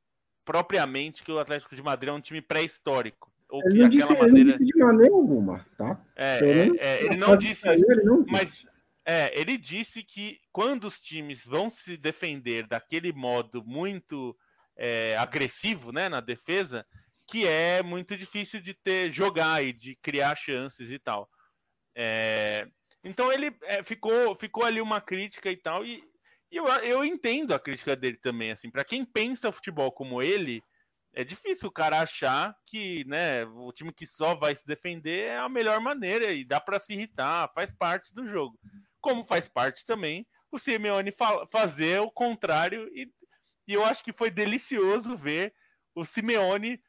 [0.45, 3.33] propriamente que o Atlético de Madrid é um time pré-histórico.
[3.67, 4.29] Ele, não disse, maneira...
[4.29, 6.05] ele não disse de maneira alguma, tá?
[6.17, 8.33] É, é, é ele, não disse, isso, ele não disse.
[8.33, 8.67] Mas
[9.07, 14.37] é, ele disse que quando os times vão se defender daquele modo muito
[14.77, 16.87] é, agressivo, né, na defesa,
[17.27, 21.29] que é muito difícil de ter jogar e de criar chances e tal.
[21.95, 22.67] É,
[23.03, 26.03] então ele é, ficou, ficou ali uma crítica e tal, e
[26.55, 30.63] e eu, eu entendo a crítica dele também, assim, para quem pensa futebol como ele,
[31.13, 35.37] é difícil o cara achar que, né, o time que só vai se defender é
[35.37, 38.57] a melhor maneira e dá para se irritar, faz parte do jogo.
[39.05, 43.13] Como faz parte também o Simeone fa fazer o contrário e,
[43.69, 45.53] e eu acho que foi delicioso ver
[45.95, 46.83] o Simeone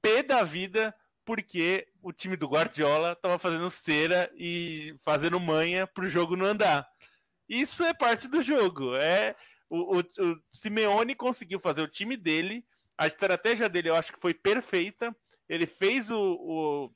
[0.00, 0.94] pé da vida
[1.24, 6.46] porque o time do Guardiola estava fazendo cera e fazendo manha para o jogo não
[6.46, 6.88] andar.
[7.48, 8.94] Isso é parte do jogo.
[8.94, 9.34] É
[9.68, 12.64] o, o, o Simeone conseguiu fazer o time dele.
[12.96, 15.12] A estratégia dele eu acho que foi perfeita.
[15.48, 16.94] Ele fez o, o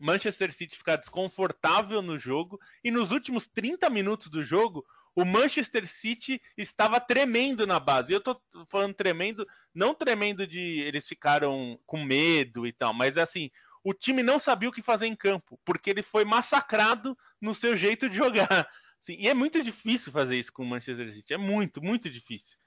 [0.00, 2.58] Manchester City ficar desconfortável no jogo.
[2.82, 4.84] E nos últimos 30 minutos do jogo,
[5.14, 8.12] o Manchester City estava tremendo na base.
[8.12, 13.50] Eu tô falando tremendo, não tremendo de eles ficaram com medo e tal, mas assim,
[13.84, 17.76] o time não sabia o que fazer em campo, porque ele foi massacrado no seu
[17.76, 18.48] jeito de jogar.
[19.02, 22.58] Assim, e é muito difícil fazer isso com o Manchester City, é muito, muito difícil.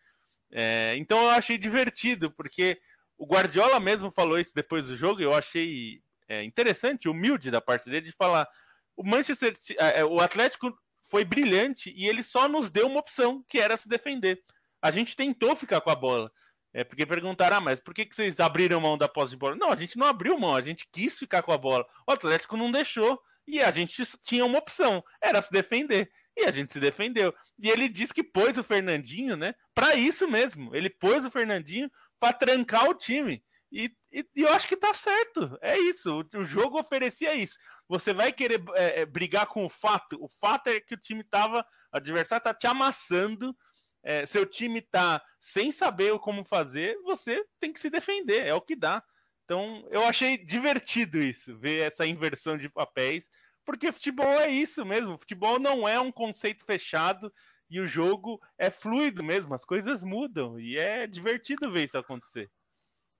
[0.51, 2.81] É, então eu achei divertido, porque
[3.19, 6.01] o Guardiola mesmo falou isso depois do jogo, eu achei
[6.33, 8.47] é, interessante, humilde da parte dele de falar.
[8.95, 10.75] O Manchester, é, é, o Atlético
[11.09, 14.41] foi brilhante e ele só nos deu uma opção, que era se defender.
[14.81, 16.31] A gente tentou ficar com a bola.
[16.73, 19.55] É porque perguntaram, ah, mas por que, que vocês abriram mão da posse de bola?
[19.55, 21.85] Não, a gente não abriu mão, a gente quis ficar com a bola.
[22.07, 26.11] O Atlético não deixou e a gente tinha uma opção, era se defender.
[26.35, 27.33] E a gente se defendeu.
[27.59, 29.53] E ele disse que pôs o Fernandinho, né?
[29.75, 30.75] Para isso mesmo.
[30.75, 33.43] Ele pôs o Fernandinho para trancar o time.
[33.71, 35.57] E, e, e, eu acho que tá certo.
[35.61, 36.21] É isso.
[36.21, 37.57] O, o jogo oferecia isso.
[37.87, 40.17] Você vai querer é, é, brigar com o fato.
[40.23, 41.65] O fato é que o time tava.
[41.93, 43.55] O adversário tá te amassando.
[44.03, 46.97] É, seu time tá sem saber como fazer.
[47.03, 48.45] Você tem que se defender.
[48.45, 49.03] É o que dá.
[49.45, 53.29] Então, eu achei divertido isso, ver essa inversão de papéis,
[53.65, 55.17] porque futebol é isso mesmo.
[55.17, 57.31] Futebol não é um conceito fechado
[57.69, 62.49] e o jogo é fluido mesmo, as coisas mudam e é divertido ver isso acontecer.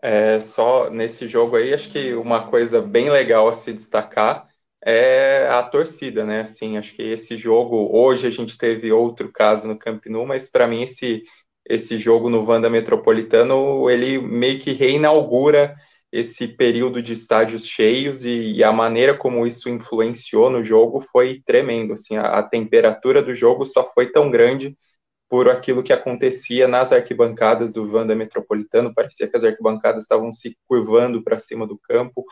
[0.06, 4.50] É, só nesse jogo aí, acho que uma coisa bem legal a se destacar
[4.86, 6.42] é a torcida, né?
[6.42, 10.50] Assim, acho que esse jogo, hoje a gente teve outro caso no Camp Nou, mas
[10.50, 11.24] para mim esse,
[11.66, 15.74] esse jogo no Vanda Metropolitano, ele meio que reinaugura
[16.12, 21.42] esse período de estádios cheios e, e a maneira como isso influenciou no jogo foi
[21.46, 24.78] tremendo, assim, a, a temperatura do jogo só foi tão grande
[25.34, 28.94] por aquilo que acontecia nas arquibancadas do Vanda Metropolitano.
[28.94, 32.24] Parecia que as arquibancadas estavam se curvando para cima do campo.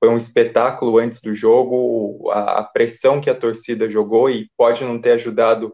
[0.00, 4.82] Foi um espetáculo antes do jogo, a, a, pressão que a torcida jogou e pode
[4.82, 5.72] não ter ajudado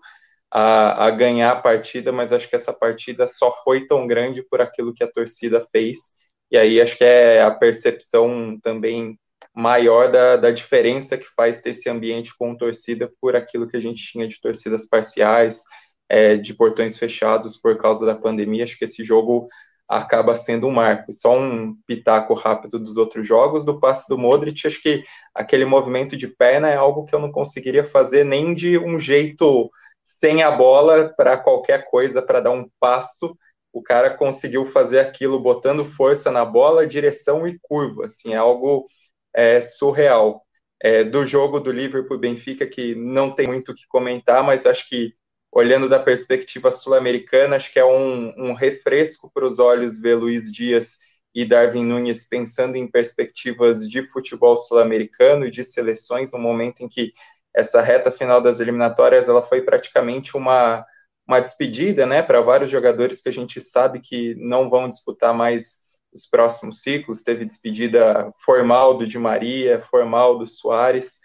[0.52, 4.60] a, a, ganhar a partida, mas acho que essa partida só foi tão grande por
[4.60, 6.18] aquilo que a torcida fez.
[6.50, 9.18] E aí acho que é a percepção também
[9.54, 13.80] maior da, da diferença que faz ter esse ambiente com torcida por aquilo que a
[13.80, 15.62] gente tinha de torcidas parciais,
[16.08, 19.48] é, de portões fechados por causa da pandemia, acho que esse jogo
[19.88, 21.12] acaba sendo um marco.
[21.12, 26.16] Só um pitaco rápido dos outros jogos, do passe do Modric, acho que aquele movimento
[26.16, 29.70] de perna é algo que eu não conseguiria fazer nem de um jeito
[30.02, 33.36] sem a bola para qualquer coisa, para dar um passo.
[33.72, 38.06] O cara conseguiu fazer aquilo botando força na bola, direção e curva.
[38.06, 38.86] Assim, é algo
[39.34, 40.42] é, surreal.
[40.82, 44.86] É, do jogo do Liverpool Benfica, que não tem muito o que comentar, mas acho
[44.88, 45.14] que
[45.54, 50.52] olhando da perspectiva sul-americana, acho que é um, um refresco para os olhos ver Luiz
[50.52, 50.98] Dias
[51.32, 56.88] e Darwin Nunes pensando em perspectivas de futebol sul-americano e de seleções, no momento em
[56.88, 57.12] que
[57.54, 60.84] essa reta final das eliminatórias ela foi praticamente uma,
[61.26, 65.84] uma despedida né, para vários jogadores que a gente sabe que não vão disputar mais
[66.12, 67.22] os próximos ciclos.
[67.22, 71.20] Teve despedida formal do Di Maria, formal do Soares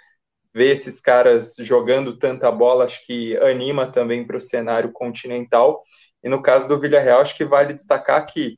[0.54, 5.84] ver esses caras jogando tanta bola, acho que anima também para o cenário continental.
[6.24, 8.58] E no caso do Villarreal, acho que vale destacar que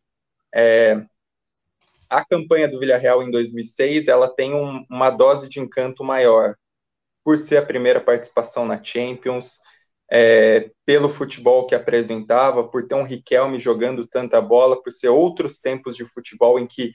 [0.54, 1.04] é,
[2.10, 6.56] a campanha do Villarreal em 2006 ela tem um, uma dose de encanto maior,
[7.24, 9.60] por ser a primeira participação na Champions,
[10.12, 15.60] é, pelo futebol que apresentava, por ter um Riquelme jogando tanta bola, por ser outros
[15.60, 16.92] tempos de futebol em que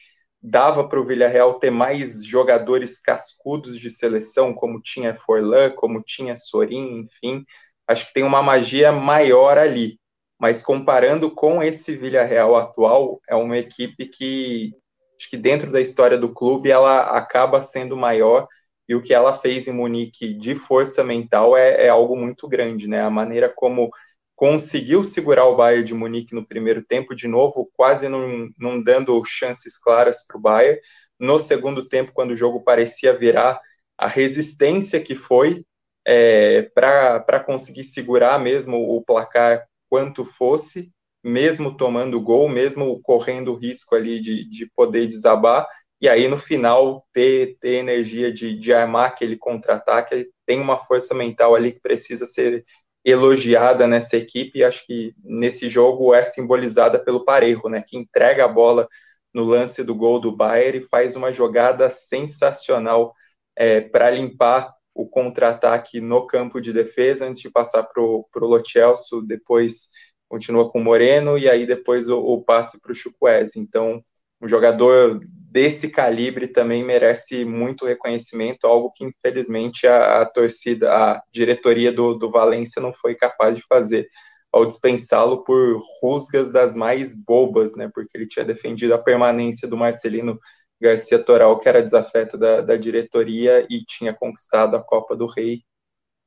[0.46, 6.36] dava para o Villarreal ter mais jogadores cascudos de seleção, como tinha Forlan, como tinha
[6.36, 7.44] Sorin, enfim.
[7.86, 9.98] Acho que tem uma magia maior ali.
[10.38, 14.72] Mas comparando com esse Villarreal atual, é uma equipe que
[15.18, 18.46] acho que dentro da história do clube ela acaba sendo maior
[18.88, 22.86] e o que ela fez em Munique de força mental é, é algo muito grande,
[22.86, 23.00] né?
[23.00, 23.90] A maneira como
[24.36, 29.24] conseguiu segurar o Bayern de Munique no primeiro tempo, de novo, quase não, não dando
[29.24, 30.78] chances claras para o Bayern.
[31.18, 33.58] No segundo tempo, quando o jogo parecia virar,
[33.98, 35.64] a resistência que foi
[36.06, 40.92] é, para conseguir segurar mesmo o placar quanto fosse,
[41.24, 45.66] mesmo tomando gol, mesmo correndo o risco ali de, de poder desabar,
[46.00, 51.14] e aí no final ter, ter energia de, de armar aquele contra-ataque, tem uma força
[51.14, 52.64] mental ali que precisa ser
[53.06, 58.48] elogiada nessa equipe, acho que nesse jogo é simbolizada pelo Parejo, né, que entrega a
[58.48, 58.88] bola
[59.32, 63.14] no lance do gol do Bayern e faz uma jogada sensacional
[63.54, 68.68] é, para limpar o contra-ataque no campo de defesa antes de passar para o Lo
[68.68, 69.90] Celso, depois
[70.28, 73.60] continua com o Moreno e aí depois o, o passe para o Chukwueze.
[73.60, 74.02] Então,
[74.46, 81.22] um jogador desse calibre também merece muito reconhecimento, algo que infelizmente a, a torcida, a
[81.32, 84.08] diretoria do, do Valência não foi capaz de fazer
[84.52, 87.90] ao dispensá-lo por rusgas das mais bobas, né?
[87.92, 90.38] Porque ele tinha defendido a permanência do Marcelino
[90.80, 95.62] Garcia Toral, que era desafeto da, da diretoria e tinha conquistado a Copa do Rei.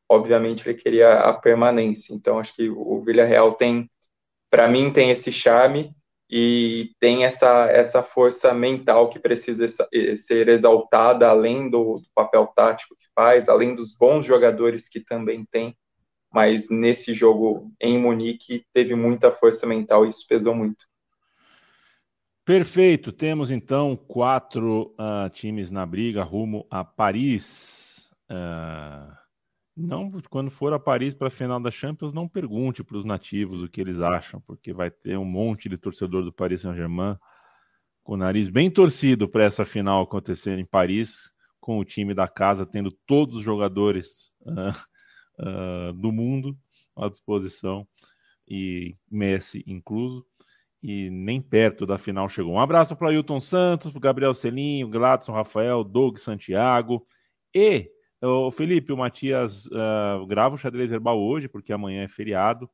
[0.10, 2.13] Obviamente ele queria a permanência.
[2.13, 3.89] Então acho que o Villarreal tem,
[4.49, 5.95] para mim, tem esse charme
[6.29, 12.95] e tem essa, essa força mental que precisa ser exaltada, além do, do, papel tático
[12.95, 15.75] que faz, além dos bons jogadores que também tem.
[16.31, 20.85] Mas nesse jogo em Munique teve muita força mental e isso pesou muito.
[22.45, 28.11] Perfeito, temos então quatro uh, times na briga rumo a Paris.
[28.29, 29.18] Uh,
[29.79, 33.61] não, quando for a Paris para a final da Champions, não pergunte para os nativos
[33.61, 37.15] o que eles acham, porque vai ter um monte de torcedor do Paris Saint-Germain
[38.03, 42.27] com o nariz bem torcido para essa final acontecer em Paris, com o time da
[42.27, 46.57] casa tendo todos os jogadores uh, uh, do mundo
[46.95, 47.87] à disposição
[48.47, 50.25] e Messi incluso.
[50.81, 52.53] E nem perto da final chegou.
[52.53, 57.05] Um abraço para Ailton Santos, para Gabriel Celinho, Gladson Rafael, Doug Santiago
[57.53, 62.69] e o Felipe, o Matias uh, grava o xadrez verbal hoje, porque amanhã é feriado,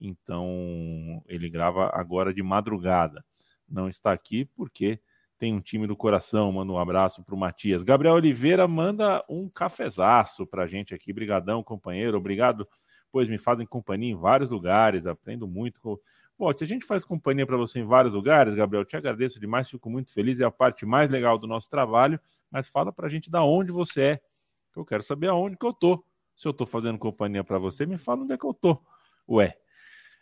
[0.00, 3.24] então ele grava agora de madrugada.
[3.68, 5.00] Não está aqui porque
[5.38, 6.50] tem um time do coração.
[6.52, 7.82] Manda um abraço para o Matias.
[7.82, 11.12] Gabriel Oliveira manda um cafezaço para a gente aqui.
[11.12, 12.16] Brigadão, companheiro.
[12.16, 12.66] Obrigado,
[13.10, 15.06] pois me fazem companhia em vários lugares.
[15.06, 15.80] Aprendo muito.
[15.80, 15.98] Com...
[16.38, 19.68] Bom, se a gente faz companhia para você em vários lugares, Gabriel, te agradeço demais.
[19.68, 20.40] Fico muito feliz.
[20.40, 22.18] É a parte mais legal do nosso trabalho.
[22.50, 24.20] Mas fala para a gente da onde você é
[24.78, 26.04] eu quero saber aonde que eu tô.
[26.34, 28.80] Se eu tô fazendo companhia para você, me fala onde é que eu tô.
[29.28, 29.56] Ué.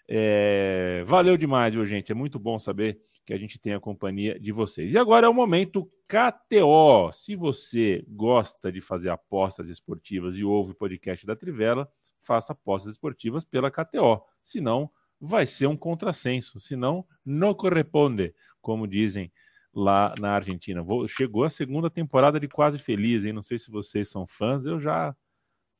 [0.08, 1.02] É...
[1.06, 2.12] Valeu demais, viu, gente?
[2.12, 4.92] É muito bom saber que a gente tem a companhia de vocês.
[4.92, 7.10] E agora é o momento KTO.
[7.12, 11.90] Se você gosta de fazer apostas esportivas e ouve o podcast da Trivela,
[12.20, 14.22] faça apostas esportivas pela KTO.
[14.42, 16.60] Senão, vai ser um contrassenso.
[16.60, 19.32] Senão, não corresponde, como dizem
[19.74, 20.82] lá na Argentina.
[20.82, 23.32] Vou, chegou a segunda temporada de Quase Feliz, hein?
[23.32, 25.14] Não sei se vocês são fãs, eu já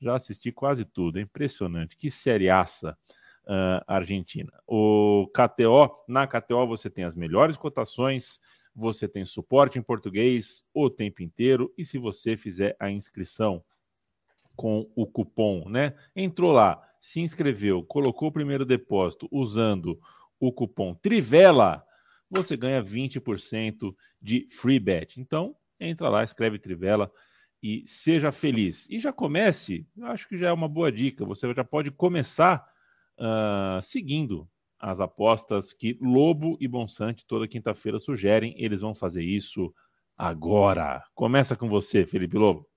[0.01, 1.19] já assisti quase tudo.
[1.19, 1.97] É impressionante.
[1.97, 2.97] Que seriaça
[3.45, 4.53] uh, Argentina.
[4.67, 8.41] O KTO, na KTO você tem as melhores cotações,
[8.75, 13.65] você tem suporte em português o tempo inteiro e se você fizer a inscrição
[14.57, 15.95] com o cupom, né?
[16.15, 19.99] Entrou lá, se inscreveu, colocou o primeiro depósito usando
[20.39, 21.85] o cupom Trivela,
[22.31, 25.21] você ganha 20% de free bet.
[25.21, 27.11] Então, entra lá, escreve Trivela
[27.63, 28.89] e seja feliz.
[28.91, 31.25] E já comece, acho que já é uma boa dica.
[31.25, 32.67] Você já pode começar
[33.19, 38.55] uh, seguindo as apostas que Lobo e Bonsante toda quinta-feira sugerem.
[38.59, 39.75] Eles vão fazer isso
[40.17, 41.03] agora.
[41.15, 42.69] Começa com você, Felipe Lobo.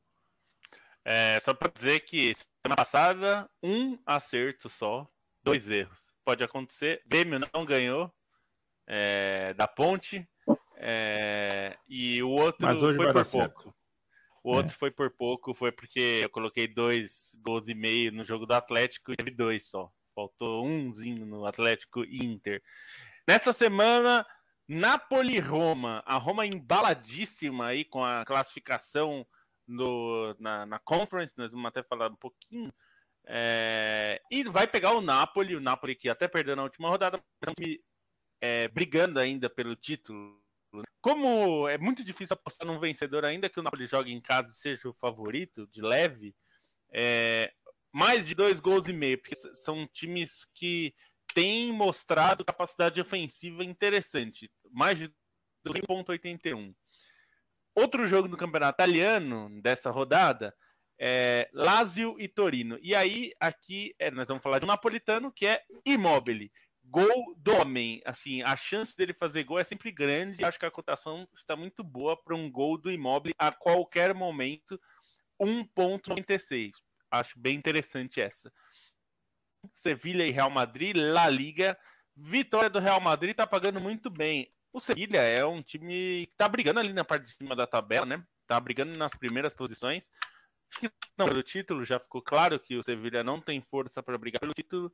[1.03, 5.07] É, só para dizer que semana passada, um acerto só,
[5.43, 6.11] dois erros.
[6.25, 7.01] Pode acontecer.
[7.05, 8.13] Grêmio não ganhou,
[8.87, 10.27] é, da Ponte.
[10.77, 13.25] É, e o outro foi por pouco.
[13.25, 13.75] Certo.
[14.43, 14.77] O outro é.
[14.77, 19.11] foi por pouco, foi porque eu coloquei dois gols e meio no jogo do Atlético
[19.11, 19.91] e teve dois só.
[20.15, 22.63] Faltou umzinho no Atlético Inter.
[23.27, 24.25] Nesta semana,
[24.67, 26.01] Napoli-Roma.
[26.05, 29.27] A Roma embaladíssima aí com a classificação
[29.67, 32.73] no, na, na Conference, nós vamos até falar um pouquinho.
[33.25, 37.53] É, e vai pegar o Napoli, o Napoli que até perdeu na última rodada, mas
[37.59, 37.79] é,
[38.73, 40.39] brigando ainda pelo título.
[41.01, 44.55] Como é muito difícil apostar num vencedor, ainda que o Napoli jogue em casa e
[44.55, 46.35] seja o favorito, de leve,
[46.91, 47.53] é,
[47.91, 50.93] mais de dois gols e meio, porque são times que
[51.33, 54.51] têm mostrado capacidade ofensiva interessante.
[54.71, 55.11] Mais de
[55.65, 56.75] 2,81.
[57.75, 60.53] Outro jogo do campeonato italiano dessa rodada
[60.99, 62.79] é Lazio e Torino.
[62.81, 66.51] E aí, aqui, é, nós vamos falar de um napolitano que é Immobile
[66.89, 68.01] gol do homem.
[68.05, 70.43] Assim, a chance dele fazer gol é sempre grande.
[70.43, 74.79] Acho que a cotação está muito boa para um gol do Imóvel a qualquer momento.
[75.39, 76.71] 1.96.
[77.11, 78.51] Acho bem interessante essa.
[79.73, 81.77] Sevilha e Real Madrid, La Liga.
[82.15, 84.51] Vitória do Real Madrid está pagando muito bem.
[84.73, 88.05] O Sevilha é um time que está brigando ali na parte de cima da tabela,
[88.05, 88.23] né?
[88.41, 90.09] Está brigando nas primeiras posições.
[90.69, 94.17] Acho que não pelo título, já ficou claro que o Sevilha não tem força para
[94.17, 94.91] brigar pelo título.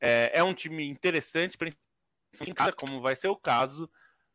[0.00, 3.90] É, é um time interessante, principalmente como vai ser o caso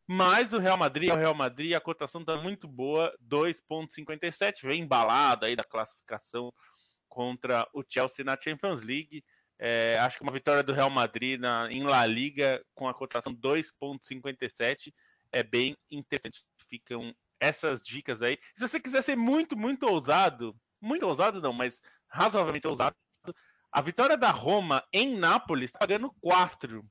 [0.06, 4.82] Mas o Real Madrid é o Real Madrid, a cotação está muito boa, 2,57, vem
[4.82, 6.52] embalada aí da classificação
[7.08, 9.24] contra o Chelsea na Champions League.
[9.58, 13.34] É, acho que uma vitória do Real Madrid na, em La Liga com a cotação
[13.34, 14.92] 2,57
[15.32, 16.44] é bem interessante.
[16.68, 18.38] Ficam essas dicas aí.
[18.54, 22.94] Se você quiser ser muito, muito ousado, muito ousado não, mas razoavelmente ousado,
[23.76, 26.82] a vitória da Roma em Nápoles está pagando 4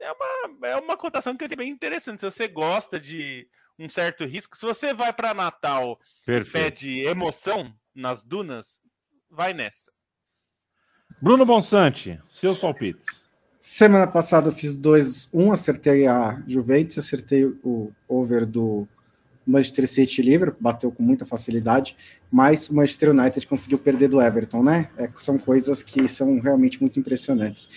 [0.00, 2.20] é uma, é uma cotação que é bem interessante.
[2.20, 5.98] Se você gosta de um certo risco, se você vai para Natal
[6.28, 8.80] e pede emoção nas dunas,
[9.28, 9.90] vai nessa.
[11.20, 13.06] Bruno Bonsante, seus palpites.
[13.60, 18.86] Semana passada eu fiz dois, um acertei a Juventus, acertei o over do
[19.46, 21.96] Manchester City Liverpool, bateu com muita facilidade,
[22.30, 24.88] mas o Manchester United conseguiu perder do Everton, né?
[24.96, 27.68] É, são coisas que são realmente muito impressionantes.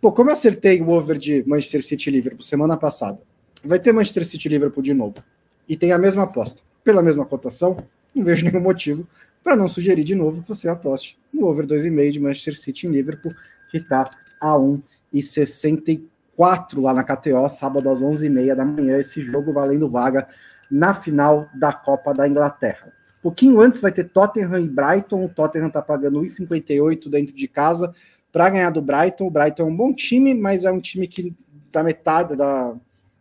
[0.00, 3.20] Pô, como eu acertei o over de Manchester City Liverpool semana passada,
[3.64, 5.22] vai ter Manchester City Liverpool de novo.
[5.68, 6.62] E tem a mesma aposta.
[6.82, 7.76] Pela mesma cotação,
[8.14, 9.06] não vejo nenhum motivo
[9.42, 12.90] para não sugerir de novo que você aposte no over 2,5 de Manchester City em
[12.90, 13.32] Liverpool,
[13.70, 14.04] que está
[14.40, 20.28] a 1,64 lá na KTO, sábado às 11h30 da manhã, esse jogo valendo vaga
[20.72, 22.90] na final da Copa da Inglaterra.
[23.22, 27.94] Pouquinho antes vai ter Tottenham e Brighton, o Tottenham está pagando 1,58 dentro de casa,
[28.32, 29.26] para ganhar do Brighton.
[29.26, 31.36] O Brighton é um bom time, mas é um time que
[31.70, 32.74] da metade da,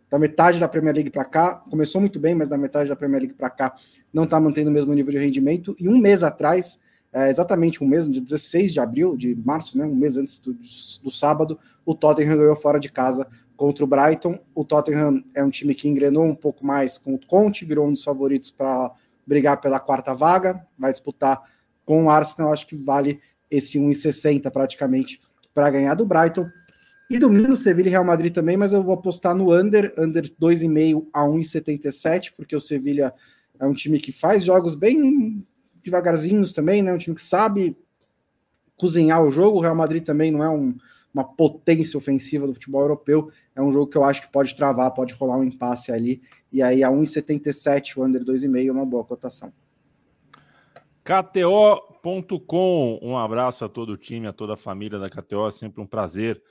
[0.10, 3.24] da metade da Premier League para cá começou muito bem, mas da metade da Premier
[3.24, 3.76] League para cá
[4.14, 5.76] não está mantendo o mesmo nível de rendimento.
[5.78, 6.80] E um mês atrás,
[7.12, 10.54] é, exatamente um mês, de 16 de abril, de março, né, um mês antes do,
[10.54, 14.40] do sábado, o Tottenham ganhou fora de casa contra o Brighton.
[14.56, 17.94] O Tottenham é um time que engrenou um pouco mais com o Conte, virou um
[17.94, 18.92] dos favoritos para
[19.26, 21.42] brigar pela quarta vaga, vai disputar
[21.86, 25.22] com o Arsenal, acho que vale esse 1,60 praticamente
[25.54, 26.48] para ganhar do Brighton.
[27.10, 31.08] E domingo, Sevilha e Real Madrid também, mas eu vou apostar no under, under 2,5
[31.12, 33.14] a 1,77, porque o Sevilha
[33.60, 35.46] é um time que faz jogos bem
[35.84, 36.94] devagarzinhos também, né?
[36.94, 37.78] Um time que sabe
[38.78, 39.58] cozinhar o jogo.
[39.58, 40.76] O Real Madrid também não é um,
[41.14, 43.32] uma potência ofensiva do futebol europeu.
[43.56, 46.22] É um jogo que eu acho que pode travar, pode rolar um impasse ali.
[46.52, 49.52] E aí a 1,77, o under 2,5 é uma boa cotação.
[51.04, 53.00] KTO.com.
[53.02, 55.48] Um abraço a todo o time, a toda a família da KTO.
[55.48, 56.42] É sempre um prazer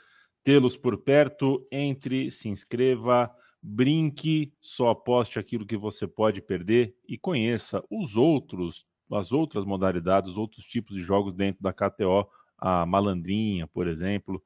[0.42, 1.66] tê-los por perto.
[1.70, 3.30] Entre, se inscreva,
[3.62, 10.30] brinque, só aposte aquilo que você pode perder e conheça os outros, as outras modalidades,
[10.30, 12.28] os outros tipos de jogos dentro da KTO.
[12.60, 14.42] A malandrinha, por exemplo,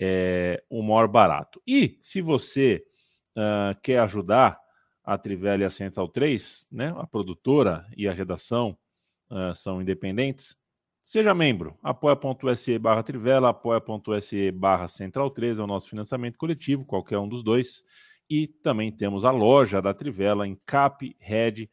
[0.00, 1.62] é o maior barato.
[1.66, 2.84] E se você
[3.36, 4.58] uh, quer ajudar
[5.04, 8.76] a Trivela e a Central 3, né, a produtora e a redação
[9.30, 10.56] uh, são independentes,
[11.02, 11.78] seja membro.
[11.82, 17.42] apoia.se barra Trivela, apoia.se barra Central 3 é o nosso financiamento coletivo, qualquer um dos
[17.42, 17.82] dois.
[18.30, 21.68] E também temos a loja da Trivela em capred.com.br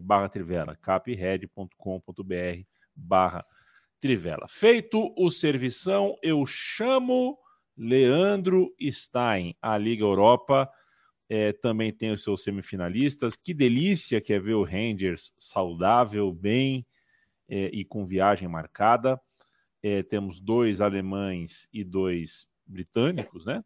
[0.00, 3.61] barra Trivela, capred.com.br barra Trivela.
[4.48, 7.38] Feito o servição, eu chamo
[7.76, 10.68] Leandro Stein, a Liga Europa
[11.28, 13.34] é, também tem os seus semifinalistas.
[13.36, 16.84] Que delícia que é ver o Rangers saudável, bem
[17.48, 19.18] é, e com viagem marcada.
[19.82, 23.64] É, temos dois alemães e dois britânicos, né?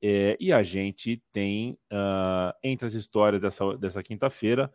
[0.00, 4.72] É, e a gente tem, uh, entre as histórias dessa, dessa quinta-feira,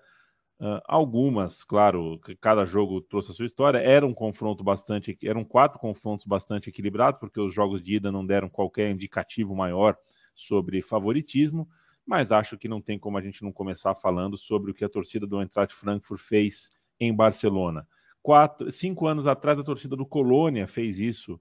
[0.59, 3.79] uh, algumas, claro, cada jogo trouxe a sua história.
[3.79, 8.25] Era um confronto bastante, eram quatro confrontos bastante equilibrados, porque os jogos de ida não
[8.25, 9.97] deram qualquer indicativo maior
[10.33, 11.67] sobre favoritismo
[12.07, 14.89] mas acho que não tem como a gente não começar falando sobre o que a
[14.89, 17.85] torcida do Eintracht Frankfurt fez em Barcelona.
[18.23, 21.39] Quatro, cinco anos atrás, a torcida do Colônia fez isso,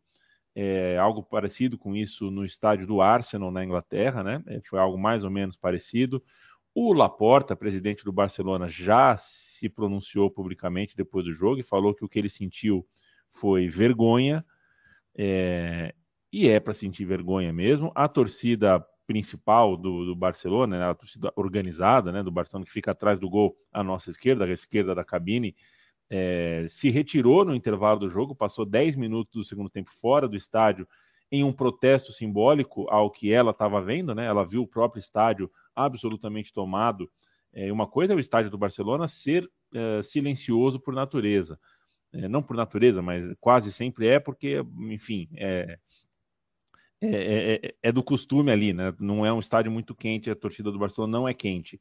[0.55, 4.43] é, algo parecido com isso no estádio do Arsenal, na Inglaterra, né?
[4.49, 6.23] É, foi algo mais ou menos parecido.
[6.79, 12.05] O Laporta, presidente do Barcelona, já se pronunciou publicamente depois do jogo e falou que
[12.05, 12.87] o que ele sentiu
[13.31, 14.45] foi vergonha,
[15.17, 15.95] é,
[16.31, 17.91] e é para sentir vergonha mesmo.
[17.95, 22.91] A torcida principal do, do Barcelona, né, a torcida organizada né, do Barcelona, que fica
[22.91, 25.57] atrás do gol à nossa esquerda, à esquerda da cabine,
[26.11, 30.37] é, se retirou no intervalo do jogo, passou 10 minutos do segundo tempo fora do
[30.37, 30.87] estádio
[31.33, 34.27] em um protesto simbólico ao que ela estava vendo, né?
[34.27, 37.11] Ela viu o próprio estádio absolutamente tomado.
[37.53, 41.61] É, uma coisa é o estádio do Barcelona ser é, silencioso por natureza.
[42.13, 45.79] É, não por natureza, mas quase sempre é, porque, enfim, é,
[47.01, 48.95] é, é, é, é, do costume ali, né?
[48.99, 51.81] Não é um estádio muito quente, a torcida do Barcelona não é quente.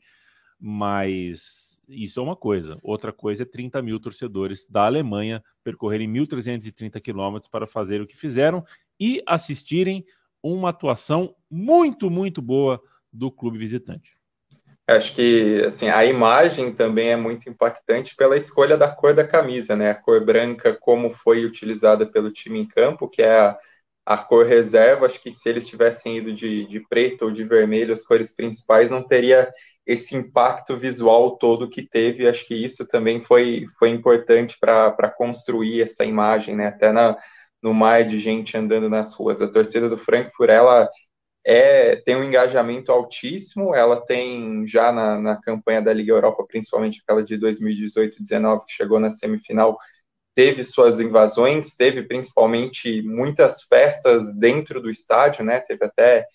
[0.59, 2.77] Mas isso é uma coisa.
[2.83, 8.15] Outra coisa é 30 mil torcedores da Alemanha percorrerem 1.330 quilômetros para fazer o que
[8.15, 8.63] fizeram
[8.99, 10.05] e assistirem
[10.41, 12.81] uma atuação muito, muito boa
[13.15, 14.15] do clube visitante.
[14.87, 19.75] Acho que assim, a imagem também é muito impactante pela escolha da cor da camisa,
[19.75, 19.89] né?
[19.89, 23.57] A cor branca, como foi utilizada pelo time em campo, que é a,
[24.05, 25.07] a cor reserva.
[25.07, 28.91] Acho que se eles tivessem ido de, de preto ou de vermelho, as cores principais,
[28.91, 29.51] não teria
[29.87, 32.27] esse impacto visual todo que teve.
[32.27, 36.67] Acho que isso também foi, foi importante para construir essa imagem, né?
[36.67, 37.17] Até na,
[37.61, 39.41] no mar de gente andando nas ruas.
[39.41, 40.87] A torcida do Frankfurt, ela
[41.45, 47.01] é, tem um engajamento altíssimo, ela tem já na, na campanha da Liga Europa, principalmente
[47.03, 49.77] aquela de 2018-19, que chegou na semifinal,
[50.33, 55.59] teve suas invasões, teve principalmente muitas festas dentro do estádio, né?
[55.61, 56.27] Teve até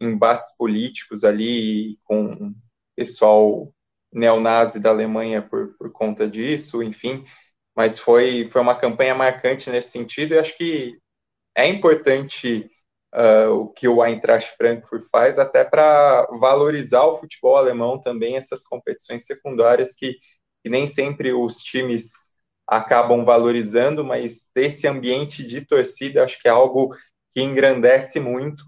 [0.00, 2.52] embates políticos ali com
[2.96, 3.72] pessoal
[4.12, 7.24] neonazi da Alemanha por, por conta disso, enfim.
[7.74, 10.98] Mas foi, foi uma campanha marcante nesse sentido, e acho que
[11.54, 12.68] é importante
[13.16, 18.64] uh, o que o Eintracht Frankfurt faz, até para valorizar o futebol alemão também, essas
[18.64, 20.16] competições secundárias que,
[20.62, 22.34] que nem sempre os times
[22.66, 26.94] acabam valorizando, mas esse ambiente de torcida acho que é algo
[27.32, 28.64] que engrandece muito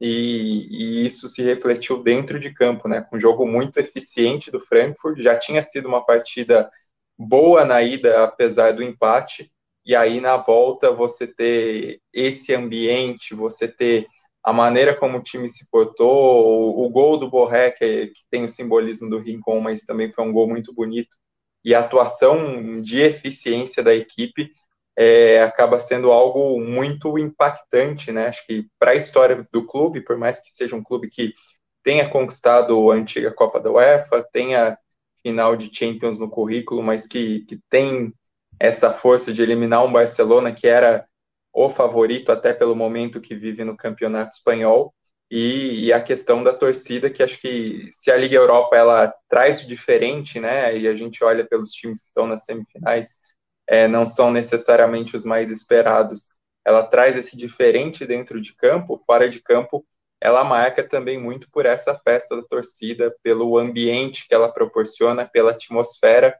[0.00, 3.00] e, e, isso se refletiu dentro de campo, né?
[3.00, 6.70] Com um jogo muito eficiente do Frankfurt, já tinha sido uma partida
[7.18, 9.50] boa na ida, apesar do empate,
[9.86, 14.06] e aí na volta você ter esse ambiente, você ter
[14.42, 18.48] a maneira como o time se portou, o, gol do Borré, que, que, tem o
[18.48, 21.16] simbolismo do Rincon, mas também foi um gol muito bonito,
[21.64, 24.50] e a atuação de eficiência da equipe
[24.96, 28.28] é, acaba sendo algo muito impactante, né?
[28.28, 31.34] Acho que para a história do clube, por mais que seja um clube que
[31.82, 34.78] tenha conquistado a antiga Copa da UEFA, tenha
[35.22, 38.12] final de Champions no currículo, mas que, que tem
[38.58, 41.06] essa força de eliminar um Barcelona que era
[41.52, 44.94] o favorito até pelo momento que vive no campeonato espanhol
[45.30, 49.60] e, e, a questão da torcida que acho que se a Liga Europa ela traz
[49.60, 50.76] de diferente, né?
[50.76, 53.18] E a gente olha pelos times que estão nas semifinais,
[53.66, 56.36] é, não são necessariamente os mais esperados.
[56.64, 59.84] Ela traz esse diferente dentro de campo, fora de campo,
[60.20, 65.52] ela marca também muito por essa festa da torcida, pelo ambiente que ela proporciona, pela
[65.52, 66.38] atmosfera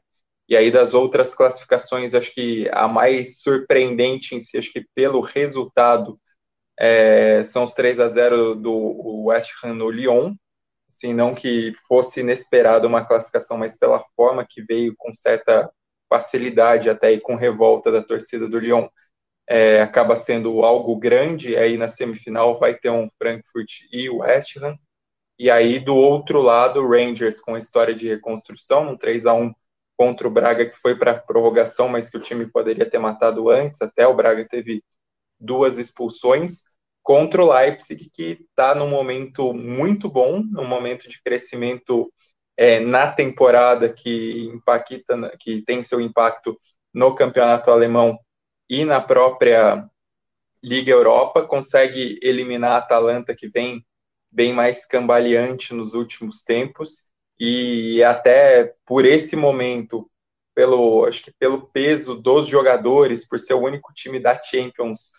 [0.49, 5.19] e aí, das outras classificações, acho que a mais surpreendente em si, acho que pelo
[5.21, 6.19] resultado,
[6.79, 10.33] é, são os 3 a 0 do West Ham no Lyon.
[10.89, 15.69] Assim, não que fosse inesperado uma classificação, mas pela forma que veio com certa
[16.09, 18.87] facilidade, até e com revolta da torcida do Lyon,
[19.49, 21.57] é, acaba sendo algo grande.
[21.57, 24.77] Aí na semifinal vai ter um Frankfurt e West Ham.
[25.39, 29.53] E aí, do outro lado, Rangers com história de reconstrução, um 3 a 1
[29.97, 33.81] contra o Braga, que foi para prorrogação, mas que o time poderia ter matado antes,
[33.81, 34.83] até o Braga teve
[35.39, 36.63] duas expulsões,
[37.03, 42.11] contra o Leipzig, que está num momento muito bom, num momento de crescimento
[42.57, 46.59] é, na temporada que impacta, que tem seu impacto
[46.93, 48.19] no campeonato alemão
[48.69, 49.89] e na própria
[50.61, 53.85] Liga Europa, consegue eliminar a Atalanta, que vem
[54.29, 57.06] bem mais cambaleante nos últimos tempos,
[57.39, 60.09] e até por esse momento,
[60.55, 65.11] pelo acho que pelo peso dos jogadores, por ser o único time da Champions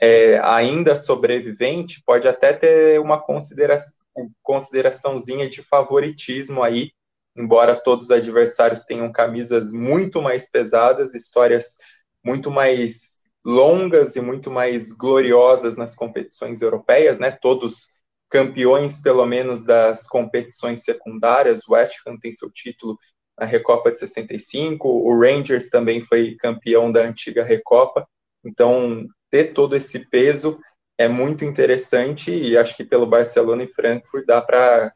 [0.00, 3.96] é, ainda sobrevivente, pode até ter uma consideração,
[4.42, 6.92] consideraçãozinha de favoritismo aí,
[7.36, 11.78] embora todos os adversários tenham camisas muito mais pesadas, histórias
[12.24, 17.30] muito mais longas e muito mais gloriosas nas competições europeias, né?
[17.30, 17.93] Todos
[18.34, 21.68] campeões, pelo menos, das competições secundárias.
[21.68, 22.98] O West Ham tem seu título
[23.38, 28.04] na Recopa de 65, o Rangers também foi campeão da antiga Recopa.
[28.44, 30.58] Então, ter todo esse peso
[30.98, 34.92] é muito interessante e acho que pelo Barcelona e Frankfurt dá para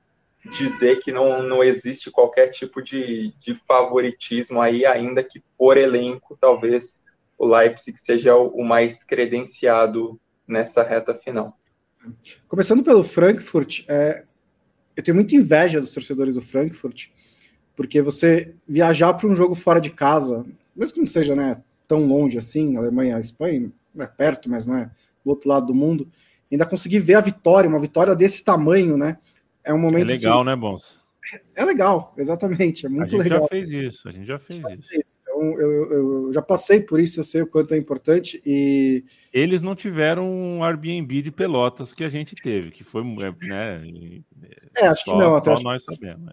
[0.51, 6.37] dizer que não, não existe qualquer tipo de, de favoritismo aí, ainda que por elenco,
[6.41, 7.05] talvez
[7.37, 11.57] o Leipzig seja o, o mais credenciado nessa reta final.
[12.47, 14.25] Começando pelo Frankfurt, é,
[14.97, 17.09] eu tenho muita inveja dos torcedores do Frankfurt,
[17.77, 20.45] porque você viajar para um jogo fora de casa,
[20.75, 24.91] mesmo que não seja né, tão longe assim, Alemanha, Espanha, é perto, mas não é
[25.25, 26.09] do outro lado do mundo,
[26.51, 29.19] ainda conseguir ver a vitória, uma vitória desse tamanho, né?
[29.65, 30.11] É um momento.
[30.11, 30.99] É legal, assim, né, Bons?
[31.55, 32.87] É legal, exatamente.
[32.87, 33.21] É muito legal.
[33.21, 33.43] A gente legal.
[33.43, 34.89] já fez isso, a gente já fez já isso.
[34.89, 35.13] Fez.
[35.21, 35.93] Então, eu, eu,
[36.39, 38.41] já passei por isso, eu sei o quanto é importante.
[38.47, 43.83] E eles não tiveram um Airbnb de Pelotas que a gente teve, que foi, né?
[44.77, 45.43] É, acho só, que não.
[45.43, 46.27] Só nós que, sabemos.
[46.27, 46.33] Né?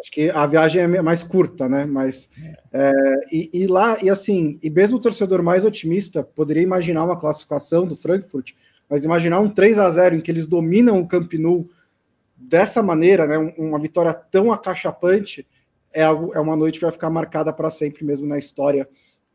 [0.00, 1.84] Acho que a viagem é mais curta, né?
[1.84, 2.28] Mas
[2.72, 2.90] é.
[2.90, 2.92] É,
[3.30, 7.86] e, e, lá e assim, e mesmo o torcedor mais otimista poderia imaginar uma classificação
[7.86, 8.52] do Frankfurt,
[8.88, 11.68] mas imaginar um 3 a 0 em que eles dominam o Camp Nou
[12.36, 15.46] dessa maneira, né, uma vitória tão acachapante,
[15.92, 18.88] é, algo, é uma noite que vai ficar marcada para sempre mesmo na história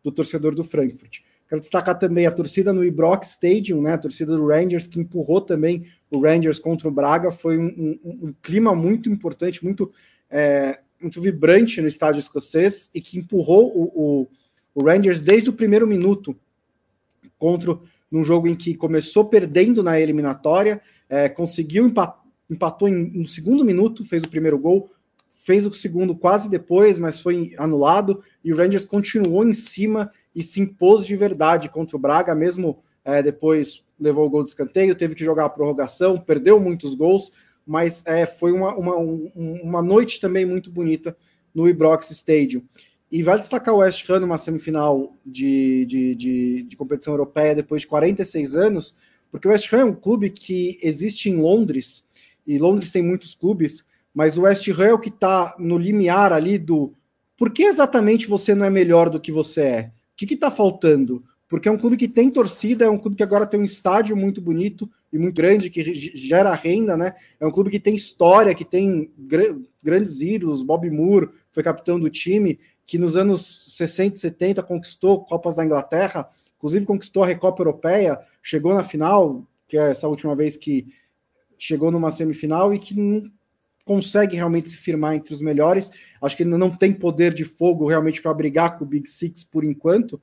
[0.04, 1.22] do torcedor do Frankfurt.
[1.48, 5.39] Quero destacar também a torcida no Ibrox Stadium, né, a torcida do Rangers, que empurrou
[5.39, 7.32] também o Rangers contra o Braga.
[7.32, 9.91] Foi um, um, um clima muito importante, muito,
[10.30, 14.28] é, muito vibrante no estádio escocês e que empurrou o, o,
[14.76, 16.36] o Rangers desde o primeiro minuto
[17.38, 17.80] contra
[18.12, 23.64] num jogo em que começou perdendo na eliminatória, é, conseguiu empatar, empatou em, no segundo
[23.64, 24.89] minuto, fez o primeiro gol,
[25.48, 30.43] fez o segundo quase depois, mas foi anulado, e o Rangers continuou em cima e
[30.43, 34.93] se impôs de verdade contra o Braga, mesmo é, depois levou o gol de escanteio,
[34.93, 37.32] teve que jogar a prorrogação, perdeu muitos gols,
[37.66, 41.16] mas é, foi uma, uma, uma noite também muito bonita
[41.56, 42.62] no Ibrox Stadium.
[43.10, 47.84] E vale destacar o West Ham numa semifinal de, de, de, de, competição europeia depois
[47.84, 48.98] de 46 anos,
[49.32, 52.04] porque o West Ham é um clube que existe em Londres,
[52.45, 53.86] e Londres tem muitos clubes,
[54.18, 56.91] mas o West Ham é o que está no limiar ali do
[57.38, 59.91] por que exatamente você não é melhor do que você é?
[60.11, 61.24] O que está faltando?
[61.47, 64.18] Porque é um clube que tem torcida, é um clube que agora tem um estádio
[64.18, 67.13] muito bonito e muito grande, que gera renda, né?
[67.39, 70.63] É um clube que tem história, que tem gr grandes ídolos.
[70.63, 75.63] Bob Moore foi capitão do time, que nos anos 60 e 70 conquistou Copas da
[75.63, 80.88] Inglaterra, inclusive conquistou a Recopa Europeia, chegou na final, que é essa última vez que
[81.55, 82.95] chegou numa semifinal e que
[83.88, 85.89] consegue realmente se firmar entre os melhores.
[86.21, 89.45] Acho que ele não tem poder de fogo realmente para brigar com o Big Six
[89.45, 90.21] por enquanto,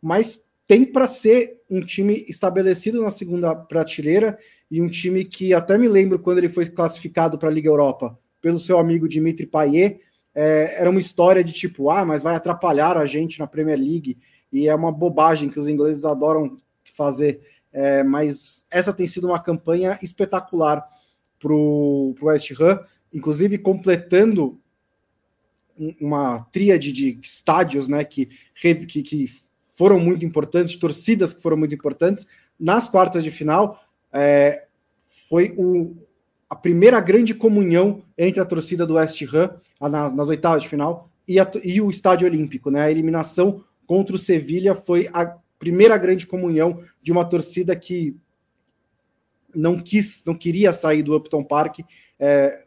[0.00, 4.38] mas tem para ser um time estabelecido na segunda prateleira
[4.70, 8.16] e um time que até me lembro quando ele foi classificado para a Liga Europa
[8.40, 10.00] pelo seu amigo Dimitri Payet,
[10.32, 14.16] é, era uma história de tipo, ah, mas vai atrapalhar a gente na Premier League,
[14.52, 16.56] e é uma bobagem que os ingleses adoram
[16.96, 17.40] fazer.
[17.72, 20.84] É, mas essa tem sido uma campanha espetacular
[21.38, 22.80] para o West Ham,
[23.12, 24.58] inclusive completando
[26.00, 29.26] uma tríade de estádios né, que, que, que,
[29.76, 32.26] foram muito importantes, torcidas que foram muito importantes.
[32.58, 33.82] Nas quartas de final,
[34.12, 34.66] é,
[35.26, 35.96] foi o,
[36.50, 41.08] a primeira grande comunhão entre a torcida do West Ham, nas, nas oitavas de final,
[41.26, 42.70] e, a, e o Estádio Olímpico.
[42.70, 42.82] Né?
[42.82, 48.14] A eliminação contra o Sevilha foi a primeira grande comunhão de uma torcida que
[49.54, 51.80] não quis, não queria sair do Upton Park,
[52.18, 52.64] é,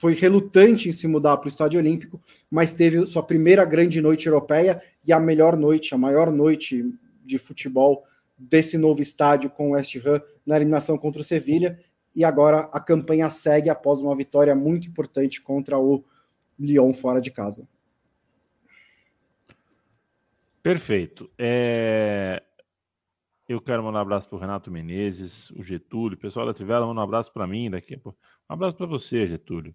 [0.00, 2.18] foi relutante em se mudar para o Estádio Olímpico,
[2.50, 6.90] mas teve sua primeira grande noite europeia e a melhor noite, a maior noite
[7.22, 8.02] de futebol
[8.38, 11.78] desse novo estádio com o West Ham na eliminação contra o Sevilha.
[12.16, 16.02] E agora a campanha segue após uma vitória muito importante contra o
[16.58, 17.68] Lyon fora de casa.
[20.62, 21.30] Perfeito.
[21.38, 22.42] É...
[23.50, 26.86] Eu quero mandar um abraço para o Renato Menezes, o Getúlio, o pessoal da Trivela,
[26.86, 28.00] manda um abraço para mim daqui.
[28.06, 28.12] Um
[28.48, 29.74] abraço para você, Getúlio.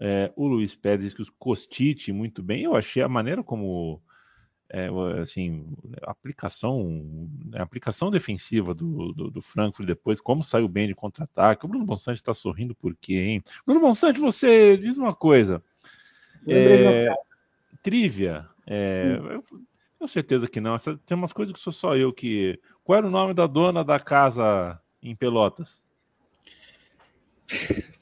[0.00, 2.64] É, o Luiz Pérez diz que os Costite muito bem.
[2.64, 4.02] Eu achei a maneira como
[4.68, 4.88] é,
[5.20, 11.64] assim, aplicação, a aplicação defensiva do, do, do, Frankfurt depois, como saiu bem de contra-ataque.
[11.64, 13.44] O Bruno Bonsante está sorrindo por quê, hein?
[13.64, 15.62] Bruno Bonsante, você diz uma coisa.
[16.44, 17.08] É,
[17.84, 18.48] trivia.
[18.66, 19.16] É,
[19.52, 19.64] hum.
[20.02, 20.74] Tenho certeza que não.
[20.74, 22.58] Essa, tem umas coisas que sou só eu que.
[22.82, 25.80] Qual era o nome da dona da casa em Pelotas?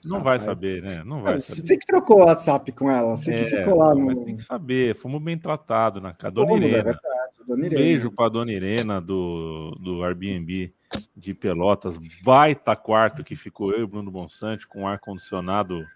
[0.03, 1.05] Não vai saber, né?
[1.05, 1.67] Não vai saber.
[1.67, 4.25] Você que trocou o WhatsApp com ela, você é, que ficou lá no.
[4.25, 6.33] Tem que saber, fomos bem tratados na casa.
[6.33, 6.79] Dona Irena.
[6.79, 7.83] É verdade, Dona Irena.
[7.83, 10.73] Um beijo para Dona Irena do, do Airbnb
[11.15, 11.99] de Pelotas.
[12.23, 15.87] Baita quarto que ficou eu e o Bruno Bonsante com ar-condicionado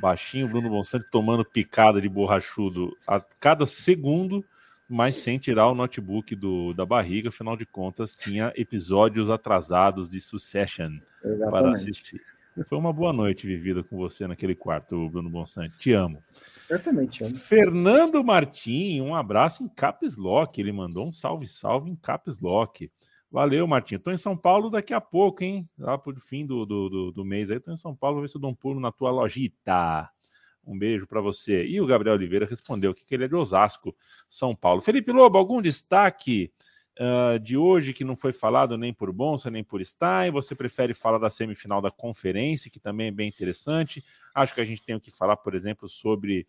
[0.00, 0.48] baixinho.
[0.48, 4.42] Bruno Bonsante tomando picada de borrachudo a cada segundo
[4.90, 10.20] mas sem tirar o notebook do, da barriga, afinal de contas, tinha episódios atrasados de
[10.20, 11.50] Succession Exatamente.
[11.50, 12.20] para assistir.
[12.66, 15.78] Foi uma boa noite vivida com você naquele quarto, Bruno Bonsante.
[15.78, 16.20] Te amo.
[16.68, 17.36] Eu também te amo.
[17.36, 20.60] Fernando Martim, um abraço em Caps Lock.
[20.60, 22.90] Ele mandou um salve, salve em Caps Lock.
[23.30, 23.94] Valeu, Martim.
[23.94, 25.68] Estou em São Paulo daqui a pouco, hein?
[25.78, 28.28] Lá pro fim do, do, do, do mês aí, estou em São Paulo, vou ver
[28.28, 30.10] se eu dou um pulo na tua lojita.
[30.70, 31.64] Um beijo para você.
[31.66, 33.94] E o Gabriel Oliveira respondeu que ele é de Osasco,
[34.28, 34.80] São Paulo.
[34.80, 36.52] Felipe Lobo, algum destaque
[36.96, 40.30] uh, de hoje que não foi falado nem por Bonsa, nem por Stein?
[40.30, 44.04] Você prefere falar da semifinal da conferência, que também é bem interessante?
[44.32, 46.46] Acho que a gente tem que falar, por exemplo, sobre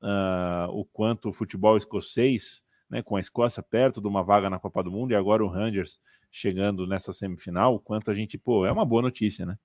[0.00, 4.60] uh, o quanto o futebol escocês, né, com a Escócia perto de uma vaga na
[4.60, 5.98] Copa do Mundo e agora o Rangers
[6.30, 9.58] chegando nessa semifinal, o quanto a gente, pô, é uma boa notícia, né?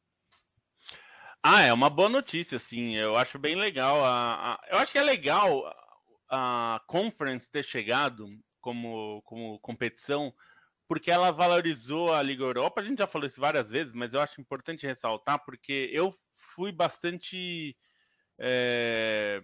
[1.44, 2.96] Ah, é uma boa notícia, sim.
[2.96, 4.04] Eu acho bem legal.
[4.06, 5.64] A, a, eu acho que é legal
[6.30, 8.28] a Conference ter chegado
[8.60, 10.34] como, como competição,
[10.88, 12.82] porque ela valorizou a Liga Europa.
[12.82, 16.16] A gente já falou isso várias vezes, mas eu acho importante ressaltar, porque eu
[16.56, 17.76] fui bastante
[18.40, 19.42] é,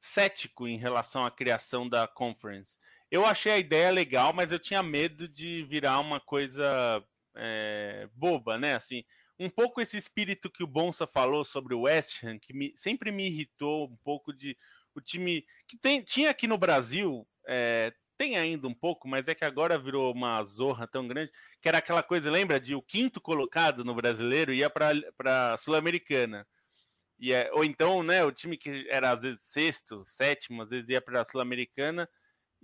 [0.00, 2.78] cético em relação à criação da conference.
[3.10, 7.02] Eu achei a ideia legal, mas eu tinha medo de virar uma coisa
[7.36, 8.74] é, boba, né?
[8.74, 9.04] Assim,
[9.38, 13.10] um pouco esse espírito que o Bonsa falou sobre o West Ham, que me, sempre
[13.10, 14.56] me irritou um pouco de
[14.94, 19.34] o time que tem, tinha aqui no Brasil, é, tem ainda um pouco, mas é
[19.34, 23.20] que agora virou uma zorra tão grande, que era aquela coisa, lembra de o quinto
[23.20, 26.46] colocado no brasileiro ia para a Sul-Americana.
[27.20, 31.00] É, ou então, né, o time que era às vezes sexto, sétimo, às vezes ia
[31.00, 32.08] para a Sul-Americana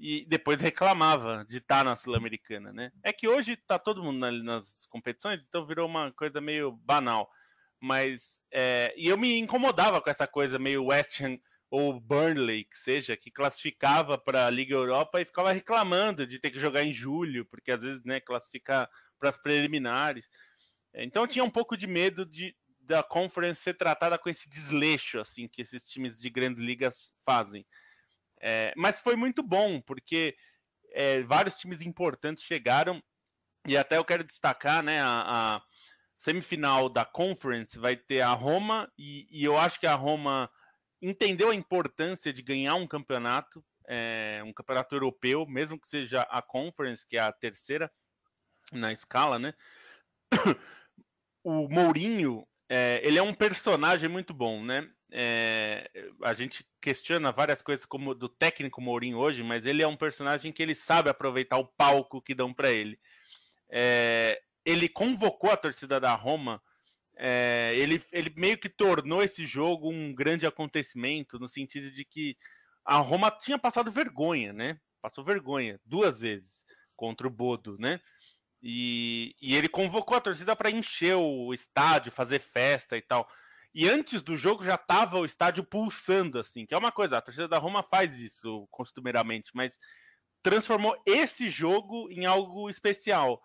[0.01, 2.91] e depois reclamava de estar tá na Sul-Americana, né?
[3.03, 7.31] É que hoje está todo mundo nas competições, então virou uma coisa meio banal.
[7.79, 11.39] Mas é, e eu me incomodava com essa coisa meio West Ham
[11.71, 16.51] ou Burnley, que seja, que classificava para a Liga Europa e ficava reclamando de ter
[16.51, 18.89] que jogar em julho, porque às vezes, né, classificar
[19.19, 20.29] para as preliminares.
[20.95, 25.47] Então tinha um pouco de medo de da Conference ser tratada com esse desleixo assim
[25.47, 27.65] que esses times de grandes ligas fazem.
[28.41, 30.37] É, mas foi muito bom, porque
[30.93, 33.03] é, vários times importantes chegaram,
[33.67, 35.63] e até eu quero destacar né, a, a
[36.19, 40.51] semifinal da Conference vai ter a Roma, e, e eu acho que a Roma
[41.03, 46.43] entendeu a importância de ganhar um campeonato, é, um campeonato europeu, mesmo que seja a
[46.43, 47.91] Conference, que é a terceira
[48.73, 49.55] na escala, né?
[51.43, 54.87] O Mourinho, é, ele é um personagem muito bom, né?
[55.13, 55.91] É,
[56.23, 60.53] a gente questiona várias coisas como do técnico Mourinho hoje, mas ele é um personagem
[60.53, 62.99] que ele sabe aproveitar o palco que dão para ele.
[63.71, 66.63] É, ele convocou a torcida da Roma
[67.23, 72.35] é, ele, ele meio que tornou esse jogo um grande acontecimento, no sentido de que
[72.83, 74.81] a Roma tinha passado vergonha, né?
[75.03, 76.65] Passou vergonha duas vezes
[76.97, 78.01] contra o Bodo, né?
[78.63, 83.29] E, e ele convocou a torcida para encher o estádio, fazer festa e tal.
[83.73, 87.23] E antes do jogo já estava o estádio pulsando, assim, que é uma coisa, a
[87.23, 89.79] torcida da Roma faz isso costumeiramente, mas
[90.43, 93.41] transformou esse jogo em algo especial.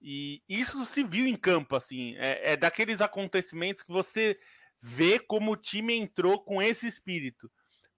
[0.00, 2.14] E isso se viu em campo, assim.
[2.16, 4.38] É, é daqueles acontecimentos que você
[4.80, 7.50] vê como o time entrou com esse espírito.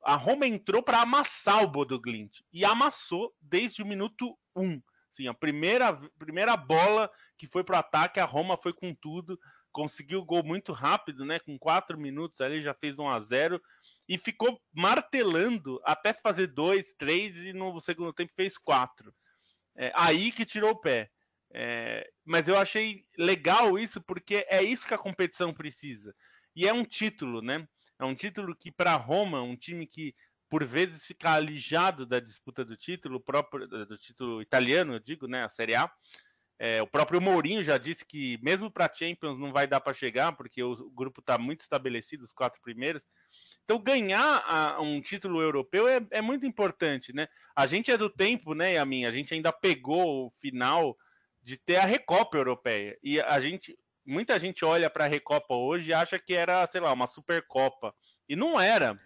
[0.05, 4.63] A Roma entrou para amassar o Bodo Glint e amassou desde o minuto 1.
[4.63, 4.83] Um.
[5.11, 9.39] Sim, a primeira, primeira bola que foi para o ataque, a Roma foi com tudo,
[9.75, 11.41] conseguiu o gol muito rápido, né?
[11.41, 13.61] Com quatro minutos ali já fez 1 a 0
[14.09, 19.13] e ficou martelando até fazer dois, três e no segundo tempo fez quatro.
[19.77, 21.11] É, aí que tirou o pé.
[21.53, 26.15] É, mas eu achei legal isso porque é isso que a competição precisa.
[26.55, 27.67] E é um título, né?
[27.99, 30.15] É um título que, para Roma, um time que
[30.49, 35.43] por vezes fica alijado da disputa do título, próprio do título italiano, eu digo, né?
[35.43, 35.91] A Série A.
[36.59, 40.33] É, o próprio Mourinho já disse que mesmo para Champions não vai dar para chegar,
[40.33, 43.07] porque o, grupo está muito estabelecido, os quatro primeiros.
[43.65, 47.29] Então, ganhar a, um título europeu é, é, muito importante, né?
[47.57, 49.05] A gente é do tempo, né, Yamin?
[49.05, 50.97] A gente ainda pegou o final
[51.43, 52.97] de ter a Recopa Europeia.
[53.03, 53.77] E a gente,
[54.07, 57.95] muita gente olha para a Recopa hoje e acha que era, sei lá, uma Supercopa.
[58.29, 58.97] E não era.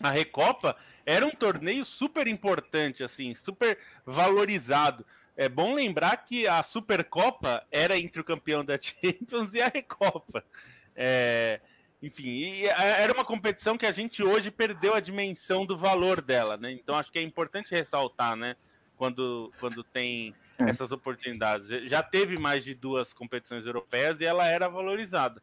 [0.00, 5.06] A Recopa era um torneio super importante, assim, super valorizado.
[5.36, 10.42] É bom lembrar que a Supercopa era entre o campeão da Champions e a Recopa.
[10.94, 11.60] É,
[12.02, 16.72] enfim, era uma competição que a gente hoje perdeu a dimensão do valor dela, né?
[16.72, 18.56] Então acho que é importante ressaltar, né?
[18.96, 20.70] Quando, quando tem é.
[20.70, 21.68] essas oportunidades.
[21.88, 25.42] Já teve mais de duas competições europeias e ela era valorizada.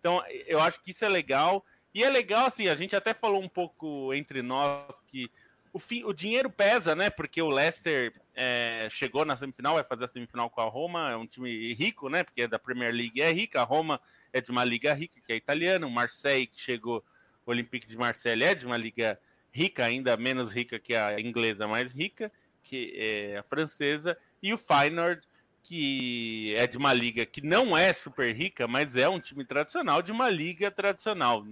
[0.00, 1.64] Então, eu acho que isso é legal.
[1.94, 5.30] E é legal, assim, a gente até falou um pouco entre nós que
[5.74, 7.10] o, o dinheiro pesa, né?
[7.10, 11.16] Porque o Leicester é, chegou na semifinal, vai fazer a semifinal com a Roma, é
[11.16, 12.22] um time rico, né?
[12.22, 14.00] Porque é da Premier League é rica, a Roma
[14.32, 17.04] é de uma liga rica, que é italiana, o Marseille, que chegou,
[17.44, 19.18] o Olympique de Marseille é de uma liga
[19.50, 22.30] rica, ainda menos rica que a inglesa, mais rica,
[22.62, 25.26] que é a francesa, e o Feyenoord,
[25.64, 30.02] que é de uma liga que não é super rica, mas é um time tradicional
[30.02, 31.44] de uma liga tradicional.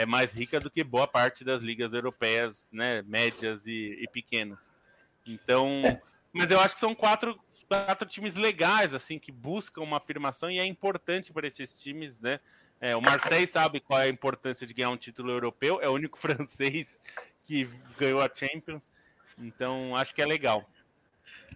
[0.00, 4.70] É mais rica do que boa parte das ligas europeias, né, médias e, e pequenas.
[5.26, 5.82] Então,
[6.32, 7.38] mas eu acho que são quatro,
[7.68, 12.40] quatro times legais, assim, que buscam uma afirmação e é importante para esses times, né?
[12.80, 15.92] É, o Marseille sabe qual é a importância de ganhar um título europeu, é o
[15.92, 16.98] único francês
[17.44, 18.90] que ganhou a Champions,
[19.38, 20.66] então acho que é legal.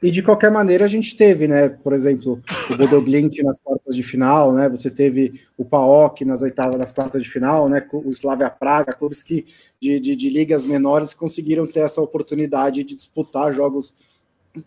[0.03, 1.69] E de qualquer maneira a gente teve, né?
[1.69, 2.41] Por exemplo,
[2.71, 4.69] o Bodoglint nas quartas de final, né?
[4.69, 7.87] Você teve o PAOK nas oitavas, nas quartas de final, né?
[7.93, 9.47] O Slavia Praga, clubes que
[9.81, 13.95] de, de, de, ligas menores conseguiram ter essa oportunidade de disputar jogos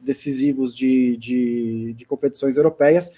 [0.02, 3.12] decisivos de, de, de competições europeias.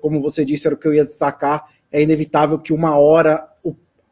[0.00, 1.68] Como você disse, era o que eu ia destacar.
[1.90, 3.48] É inevitável que uma hora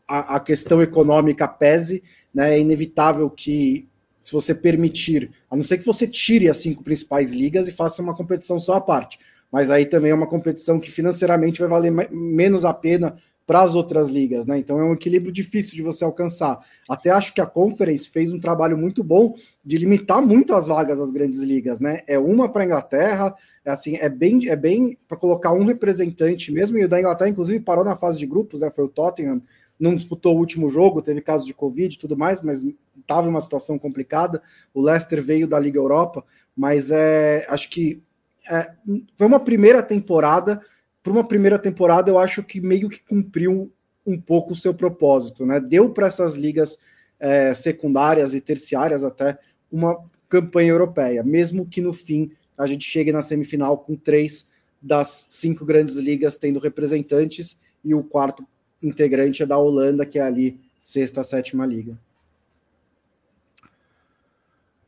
[0.09, 3.86] a questão econômica pese, né, é inevitável que
[4.21, 8.03] se você permitir, a não ser que você tire as cinco principais ligas e faça
[8.03, 9.19] uma competição só à parte,
[9.51, 13.16] mas aí também é uma competição que financeiramente vai valer menos a pena
[13.49, 14.59] para as outras ligas, né?
[14.59, 16.59] Então é um equilíbrio difícil de você alcançar.
[16.87, 20.99] Até acho que a Conference fez um trabalho muito bom de limitar muito as vagas
[20.99, 22.03] das grandes ligas, né?
[22.07, 26.77] É uma para Inglaterra, é assim, é bem, é bem para colocar um representante mesmo,
[26.77, 28.71] e o da Inglaterra, inclusive, parou na fase de grupos, né?
[28.71, 29.41] Foi o Tottenham,
[29.79, 32.64] não disputou o último jogo, teve casos de Covid e tudo mais, mas
[32.99, 34.43] estava uma situação complicada.
[34.74, 36.24] O Leicester veio da Liga Europa,
[36.57, 38.03] mas é, acho que
[38.51, 38.72] é,
[39.16, 40.61] foi uma primeira temporada
[41.09, 43.72] para uma primeira temporada, eu acho que meio que cumpriu
[44.05, 45.59] um pouco o seu propósito, né?
[45.59, 46.79] Deu para essas ligas
[47.18, 49.39] é, secundárias e terciárias até
[49.70, 49.99] uma
[50.29, 54.47] campanha europeia, mesmo que no fim a gente chegue na semifinal com três
[54.81, 58.47] das cinco grandes ligas tendo representantes e o quarto
[58.83, 61.99] integrante é da Holanda, que é ali sexta, sétima liga.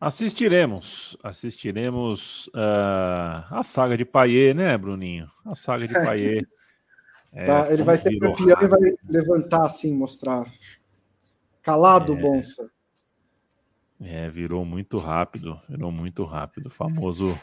[0.00, 5.30] Assistiremos, assistiremos uh, a saga de Paier, né, Bruninho?
[5.44, 6.48] A saga de Paier.
[7.30, 8.64] É, tá, ele vai ser campeão rápido.
[8.64, 10.50] e vai levantar assim, mostrar.
[11.60, 12.70] Calado, é, Bonsa.
[14.00, 16.70] É, virou muito rápido, virou muito rápido.
[16.70, 17.38] Famoso,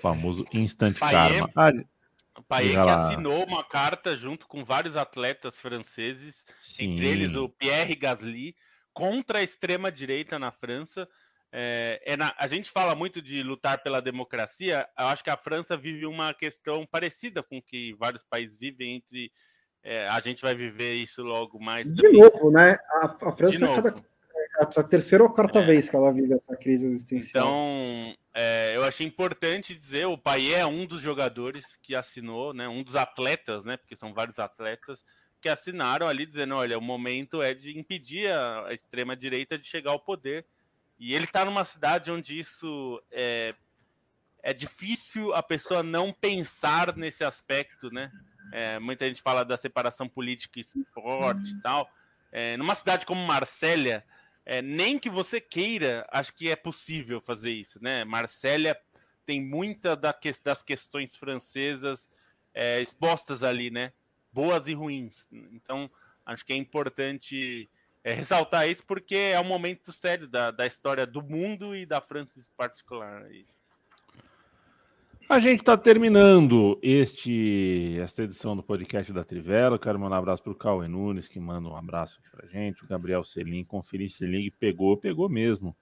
[0.00, 1.84] famoso instant Paier, karma.
[2.34, 6.92] Ah, Paier que assinou uma carta junto com vários atletas franceses, Sim.
[6.92, 8.56] entre eles o Pierre Gasly,
[8.92, 11.08] contra a extrema direita na França
[11.54, 14.88] é, é na, a gente fala muito de lutar pela democracia.
[14.98, 19.30] Eu acho que a França vive uma questão parecida com que vários países vivem entre.
[19.84, 21.92] É, a gente vai viver isso logo mais.
[21.92, 22.20] De também.
[22.20, 22.78] novo, né?
[23.02, 25.62] A, a França é cada, é a terceira ou quarta é.
[25.62, 27.44] vez que ela vive essa crise existencial.
[27.44, 32.66] Então, é, eu achei importante dizer, o Paier é um dos jogadores que assinou, né?
[32.66, 33.76] Um dos atletas, né?
[33.76, 35.04] Porque são vários atletas
[35.40, 39.66] que assinaram ali dizendo, olha, o momento é de impedir a, a extrema direita de
[39.66, 40.46] chegar ao poder
[40.98, 43.56] e ele está numa cidade onde isso é,
[44.40, 48.10] é difícil a pessoa não pensar nesse aspecto, né?
[48.52, 51.90] É, muita gente fala da separação política e esporte e tal.
[52.30, 54.04] É, numa cidade como Marsella,
[54.44, 58.04] é, nem que você queira, acho que é possível fazer isso, né?
[58.04, 58.76] Marsella
[59.24, 62.08] tem muitas da que, das questões francesas
[62.52, 63.92] é, expostas ali, né?
[64.32, 65.28] Boas e ruins.
[65.52, 65.90] Então,
[66.26, 67.68] acho que é importante
[68.02, 72.00] é, ressaltar isso porque é um momento sério da, da história do mundo e da
[72.00, 73.24] França em particular.
[75.32, 79.78] A gente está terminando este, esta edição do podcast da Trivela.
[79.78, 82.84] Quero mandar um abraço para o Cauê Nunes, que manda um abraço aqui para gente.
[82.84, 85.74] O Gabriel Selim, Conferência League, pegou, pegou mesmo.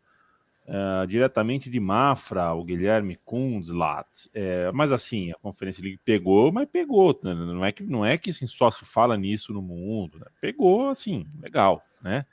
[0.69, 4.31] Uh, diretamente de Mafra, o Guilherme Kunzlat.
[4.33, 7.19] É, mas assim, a Conferência League pegou, mas pegou.
[7.21, 7.35] Né?
[7.35, 10.21] Não é que, não é que assim, só se fala nisso no mundo.
[10.21, 10.27] Né?
[10.41, 12.25] Pegou, assim, legal né?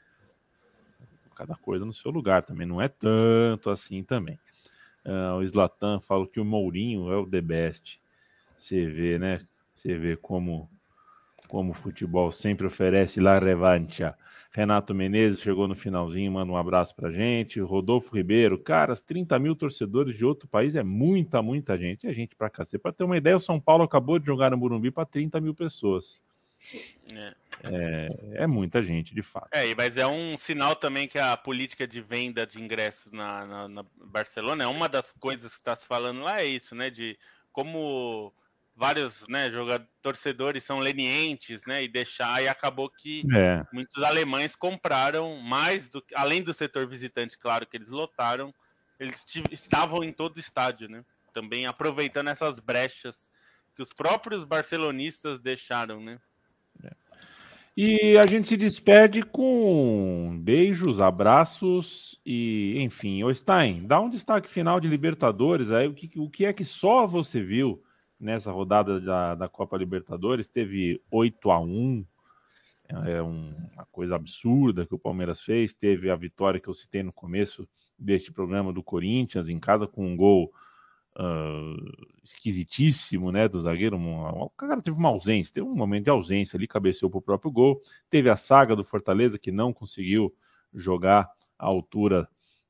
[1.35, 4.39] Cada coisa no seu lugar também, não é tanto assim também.
[5.07, 7.97] Uh, o Slatan fala que o Mourinho é o the best.
[8.57, 9.39] Você vê, né?
[9.73, 10.69] Você vê como,
[11.47, 14.13] como o futebol sempre oferece la revancha.
[14.51, 17.61] Renato Menezes chegou no finalzinho, manda um abraço pra gente.
[17.61, 22.05] Rodolfo Ribeiro, cara, 30 mil torcedores de outro país é muita, muita gente.
[22.05, 22.81] É gente pra cacete.
[22.81, 25.53] Pra ter uma ideia, o São Paulo acabou de jogar no Burumbi para 30 mil
[25.53, 26.19] pessoas.
[27.13, 27.33] É.
[27.63, 29.49] É, é, muita gente, de fato.
[29.51, 33.67] É, mas é um sinal também que a política de venda de ingressos na, na,
[33.67, 36.89] na Barcelona é uma das coisas que está se falando lá, é isso, né?
[36.89, 37.17] De
[37.51, 38.33] como
[38.75, 41.83] vários né, jogadores, torcedores são lenientes, né?
[41.83, 43.65] E deixar, e acabou que é.
[43.73, 48.53] muitos alemães compraram mais do além do setor visitante, claro que eles lotaram,
[48.99, 51.03] eles estavam em todo o estádio, né?
[51.33, 53.29] Também aproveitando essas brechas
[53.75, 56.19] que os próprios barcelonistas deixaram, né?
[57.75, 64.49] E a gente se despede com beijos, abraços e, enfim, ô Stein, dá um destaque
[64.49, 67.83] final de Libertadores aí, o que, o que é que só você viu
[68.19, 70.47] nessa rodada da, da Copa Libertadores?
[70.47, 72.03] Teve 8 a 1
[72.89, 77.11] é uma coisa absurda que o Palmeiras fez, teve a vitória que eu citei no
[77.11, 77.67] começo
[77.99, 80.51] deste programa do Corinthians em casa com um gol
[81.17, 83.97] uh, esquisitíssimo, né, do zagueiro.
[83.97, 87.51] o cara teve uma ausência, teve um momento de ausência ali, cabeceou para o próprio
[87.51, 87.81] gol.
[88.09, 90.33] Teve a saga do Fortaleza, que não conseguiu
[90.73, 92.27] jogar à altura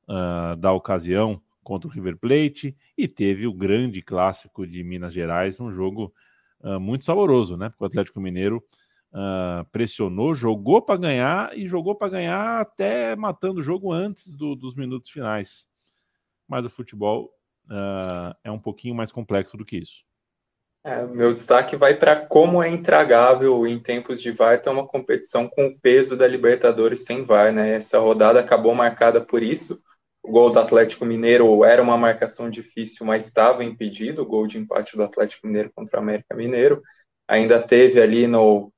[0.08, 2.76] uh, da ocasião contra o River Plate.
[2.96, 6.12] E teve o grande clássico de Minas Gerais, um jogo
[6.60, 8.64] uh, muito saboroso, né, porque o Atlético Mineiro.
[9.10, 14.54] Uh, pressionou, jogou para ganhar e jogou para ganhar até matando o jogo antes do,
[14.54, 15.66] dos minutos finais.
[16.46, 17.32] Mas o futebol
[17.68, 20.04] uh, é um pouquinho mais complexo do que isso.
[20.84, 25.48] É, meu destaque vai para como é intragável em tempos de VAR ter uma competição
[25.48, 27.74] com o peso da Libertadores sem VAR, né?
[27.74, 29.82] Essa rodada acabou marcada por isso.
[30.22, 34.22] O gol do Atlético Mineiro era uma marcação difícil, mas estava impedido.
[34.22, 36.82] O gol de empate do Atlético Mineiro contra o América Mineiro.
[37.26, 38.72] Ainda teve ali no,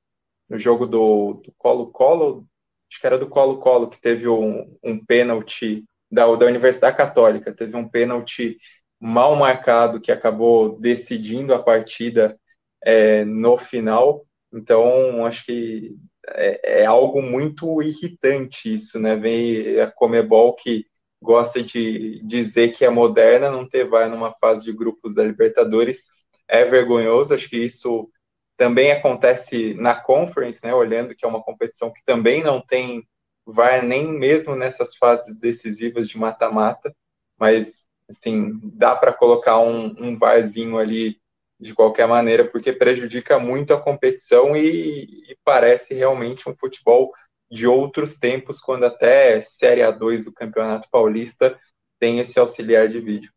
[0.49, 2.45] no jogo do Colo-Colo,
[2.91, 7.75] acho que era do Colo-Colo, que teve um, um pênalti da, da Universidade Católica, teve
[7.77, 8.57] um pênalti
[9.01, 12.39] mal marcado que acabou decidindo a partida
[12.83, 14.25] é, no final.
[14.53, 15.95] Então, acho que
[16.29, 19.15] é, é, algo muito irritante isso, né?
[19.15, 20.85] Vem a Comebol que
[21.21, 26.07] gosta de dizer que é moderna, não ter vai numa fase de grupos da Libertadores
[26.47, 27.33] é vergonhoso.
[27.33, 28.09] Acho que isso
[28.57, 30.73] também acontece na Conference, né?
[30.73, 33.03] Olhando que é uma competição que também não tem
[33.45, 36.95] vai nem mesmo nessas fases decisivas de mata-mata,
[37.39, 41.19] mas assim, dá para colocar um, um varzinho ali
[41.59, 47.11] de qualquer maneira, porque prejudica muito a competição e, e, parece realmente um futebol
[47.49, 51.59] de outros tempos, quando até Série A2 do Campeonato Paulista
[51.99, 53.31] tem esse auxiliar de vídeo.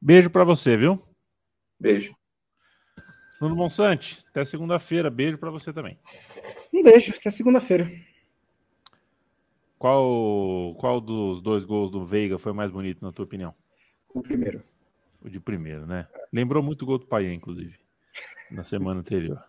[0.00, 1.02] Beijo para você, viu?
[1.80, 2.14] Beijo.
[3.40, 5.10] Bruno Monsante, até segunda-feira.
[5.10, 5.98] Beijo para você também.
[6.72, 7.88] Um beijo, até segunda-feira.
[9.78, 13.54] Qual, qual dos dois gols do Veiga foi mais bonito, na tua opinião?
[14.14, 14.62] O primeiro.
[15.20, 16.06] O de primeiro, né?
[16.32, 17.78] Lembrou muito o gol do Paia, inclusive,
[18.50, 19.42] na semana anterior.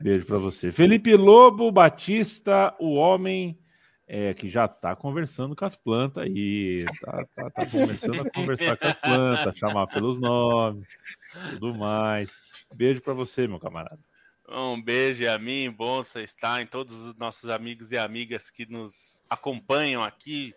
[0.00, 0.70] Beijo para você.
[0.70, 3.58] Felipe Lobo Batista, o homem
[4.06, 8.76] é, que já está conversando com as plantas aí, tá, tá, tá, começando a conversar
[8.76, 10.88] com as plantas, chamar pelos nomes,
[11.50, 12.32] tudo mais.
[12.74, 14.00] Beijo para você, meu camarada.
[14.50, 19.22] Um beijo a mim, você estar em todos os nossos amigos e amigas que nos
[19.28, 20.54] acompanham aqui.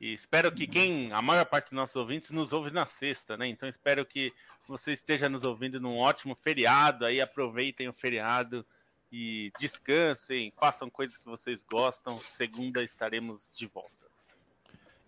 [0.00, 3.46] E espero que quem, a maior parte dos nossos ouvintes, nos ouve na sexta, né?
[3.46, 4.32] Então espero que
[4.66, 7.04] você esteja nos ouvindo num ótimo feriado.
[7.04, 8.64] Aí aproveitem o feriado
[9.12, 12.18] e descansem, façam coisas que vocês gostam.
[12.18, 14.06] Segunda estaremos de volta.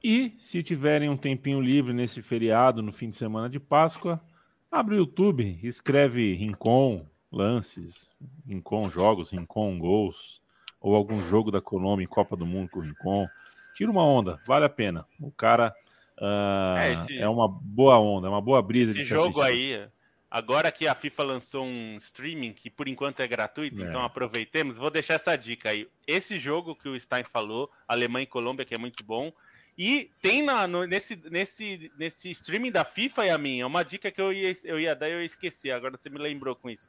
[0.04, 4.22] E se tiverem um tempinho livre nesse feriado, no fim de semana de Páscoa,
[4.70, 8.10] abre o YouTube, escreve Rincon, lances,
[8.46, 10.40] Rincon jogos, Rincon gols,
[10.80, 13.28] ou algum jogo da Colômbia em Copa do Mundo com o Rincon.
[13.74, 15.06] Tira uma onda, vale a pena.
[15.20, 15.74] O cara
[16.18, 19.86] uh, é, esse, é, uma boa onda, é uma boa brisa esse de jogo aí.
[20.30, 23.86] Agora que a FIFA lançou um streaming que por enquanto é gratuito, é.
[23.86, 24.76] então aproveitemos.
[24.76, 25.88] Vou deixar essa dica aí.
[26.06, 29.32] Esse jogo que o Stein falou, Alemanha e Colômbia, que é muito bom.
[29.78, 34.10] E tem na, no, nesse, nesse, nesse streaming da FIFA, e a minha, uma dica
[34.10, 35.70] que eu ia, eu ia dar e eu esqueci.
[35.70, 36.88] Agora você me lembrou com isso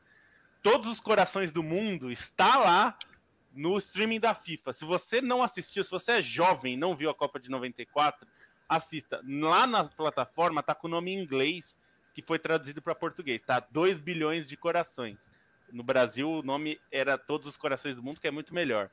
[0.70, 3.00] todos os corações do mundo está lá
[3.54, 4.74] no streaming da FIFA.
[4.74, 8.28] Se você não assistiu, se você é jovem e não viu a Copa de 94,
[8.68, 9.24] assista.
[9.26, 11.78] Lá na plataforma tá com o nome em inglês
[12.14, 13.66] que foi traduzido para português, tá?
[13.72, 15.32] 2 bilhões de corações.
[15.72, 18.90] No Brasil, o nome era Todos os Corações do Mundo, que é muito melhor.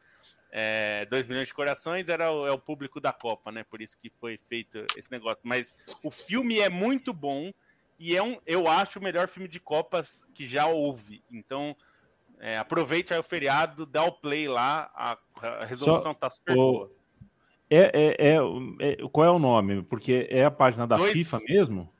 [0.53, 3.64] É, 2 bilhões de corações era o, é o público da Copa, né?
[3.64, 5.43] Por isso que foi feito esse negócio.
[5.45, 7.53] Mas o filme é muito bom
[7.99, 11.22] e é um, eu acho, o melhor filme de Copas que já houve.
[11.30, 11.76] Então,
[12.40, 16.53] é, aproveite aí o feriado, dá o play lá, a, a resolução Só, tá super
[16.53, 16.72] o...
[16.72, 16.92] boa.
[17.70, 19.82] É, é, é, é, qual é o nome?
[19.82, 21.12] Porque é a página da Dois...
[21.12, 21.92] FIFA mesmo?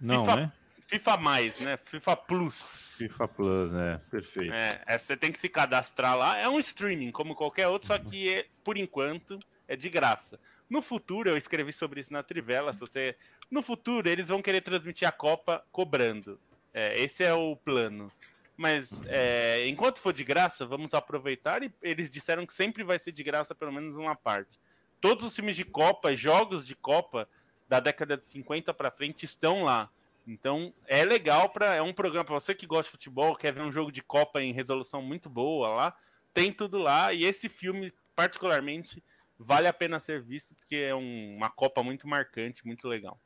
[0.00, 0.52] Não, FIFA, né?
[0.86, 1.76] FIFA mais, né?
[1.84, 2.96] FIFA Plus.
[2.98, 4.00] FIFA Plus, né?
[4.10, 4.54] Perfeito.
[4.54, 6.38] É, é, você tem que se cadastrar lá.
[6.38, 10.40] É um streaming, como qualquer outro, só que é, por enquanto é de graça.
[10.68, 12.72] No futuro, eu escrevi sobre isso na Trivela.
[12.72, 13.16] Se você...
[13.50, 16.38] No futuro, eles vão querer transmitir a Copa cobrando.
[16.74, 18.12] É, esse é o plano.
[18.56, 21.62] Mas é, enquanto for de graça, vamos aproveitar.
[21.62, 24.58] E eles disseram que sempre vai ser de graça, pelo menos uma parte.
[25.00, 27.28] Todos os filmes de Copa, jogos de Copa
[27.68, 29.88] da década de 50 para frente estão lá.
[30.26, 33.62] Então é legal para é um programa para você que gosta de futebol, quer ver
[33.62, 35.96] um jogo de Copa em resolução muito boa lá,
[36.34, 39.02] tem tudo lá e esse filme particularmente
[39.38, 43.18] vale a pena ser visto, porque é um, uma Copa muito marcante, muito legal.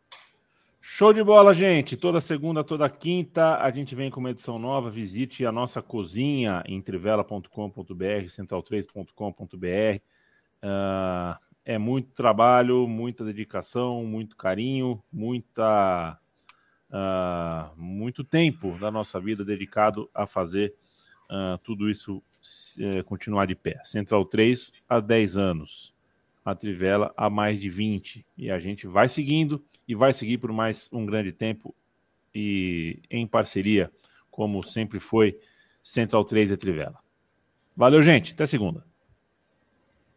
[0.85, 1.97] Show de bola, gente.
[1.97, 4.91] Toda segunda, toda quinta, a gente vem com uma edição nova.
[4.91, 10.01] Visite a nossa cozinha em trivela.com.br, central3.com.br.
[10.61, 16.19] Uh, é muito trabalho, muita dedicação, muito carinho, muita,
[16.91, 20.75] uh, muito tempo da nossa vida dedicado a fazer
[21.31, 23.79] uh, tudo isso uh, continuar de pé.
[23.85, 25.95] Central 3 há 10 anos
[26.45, 28.27] a Trivela há mais de 20.
[28.37, 31.75] E a gente vai seguindo e vai seguir por mais um grande tempo
[32.35, 33.93] e em parceria,
[34.31, 35.39] como sempre foi,
[35.83, 36.99] Central 3 e Trivela.
[37.77, 38.33] Valeu, gente.
[38.33, 38.85] Até segunda.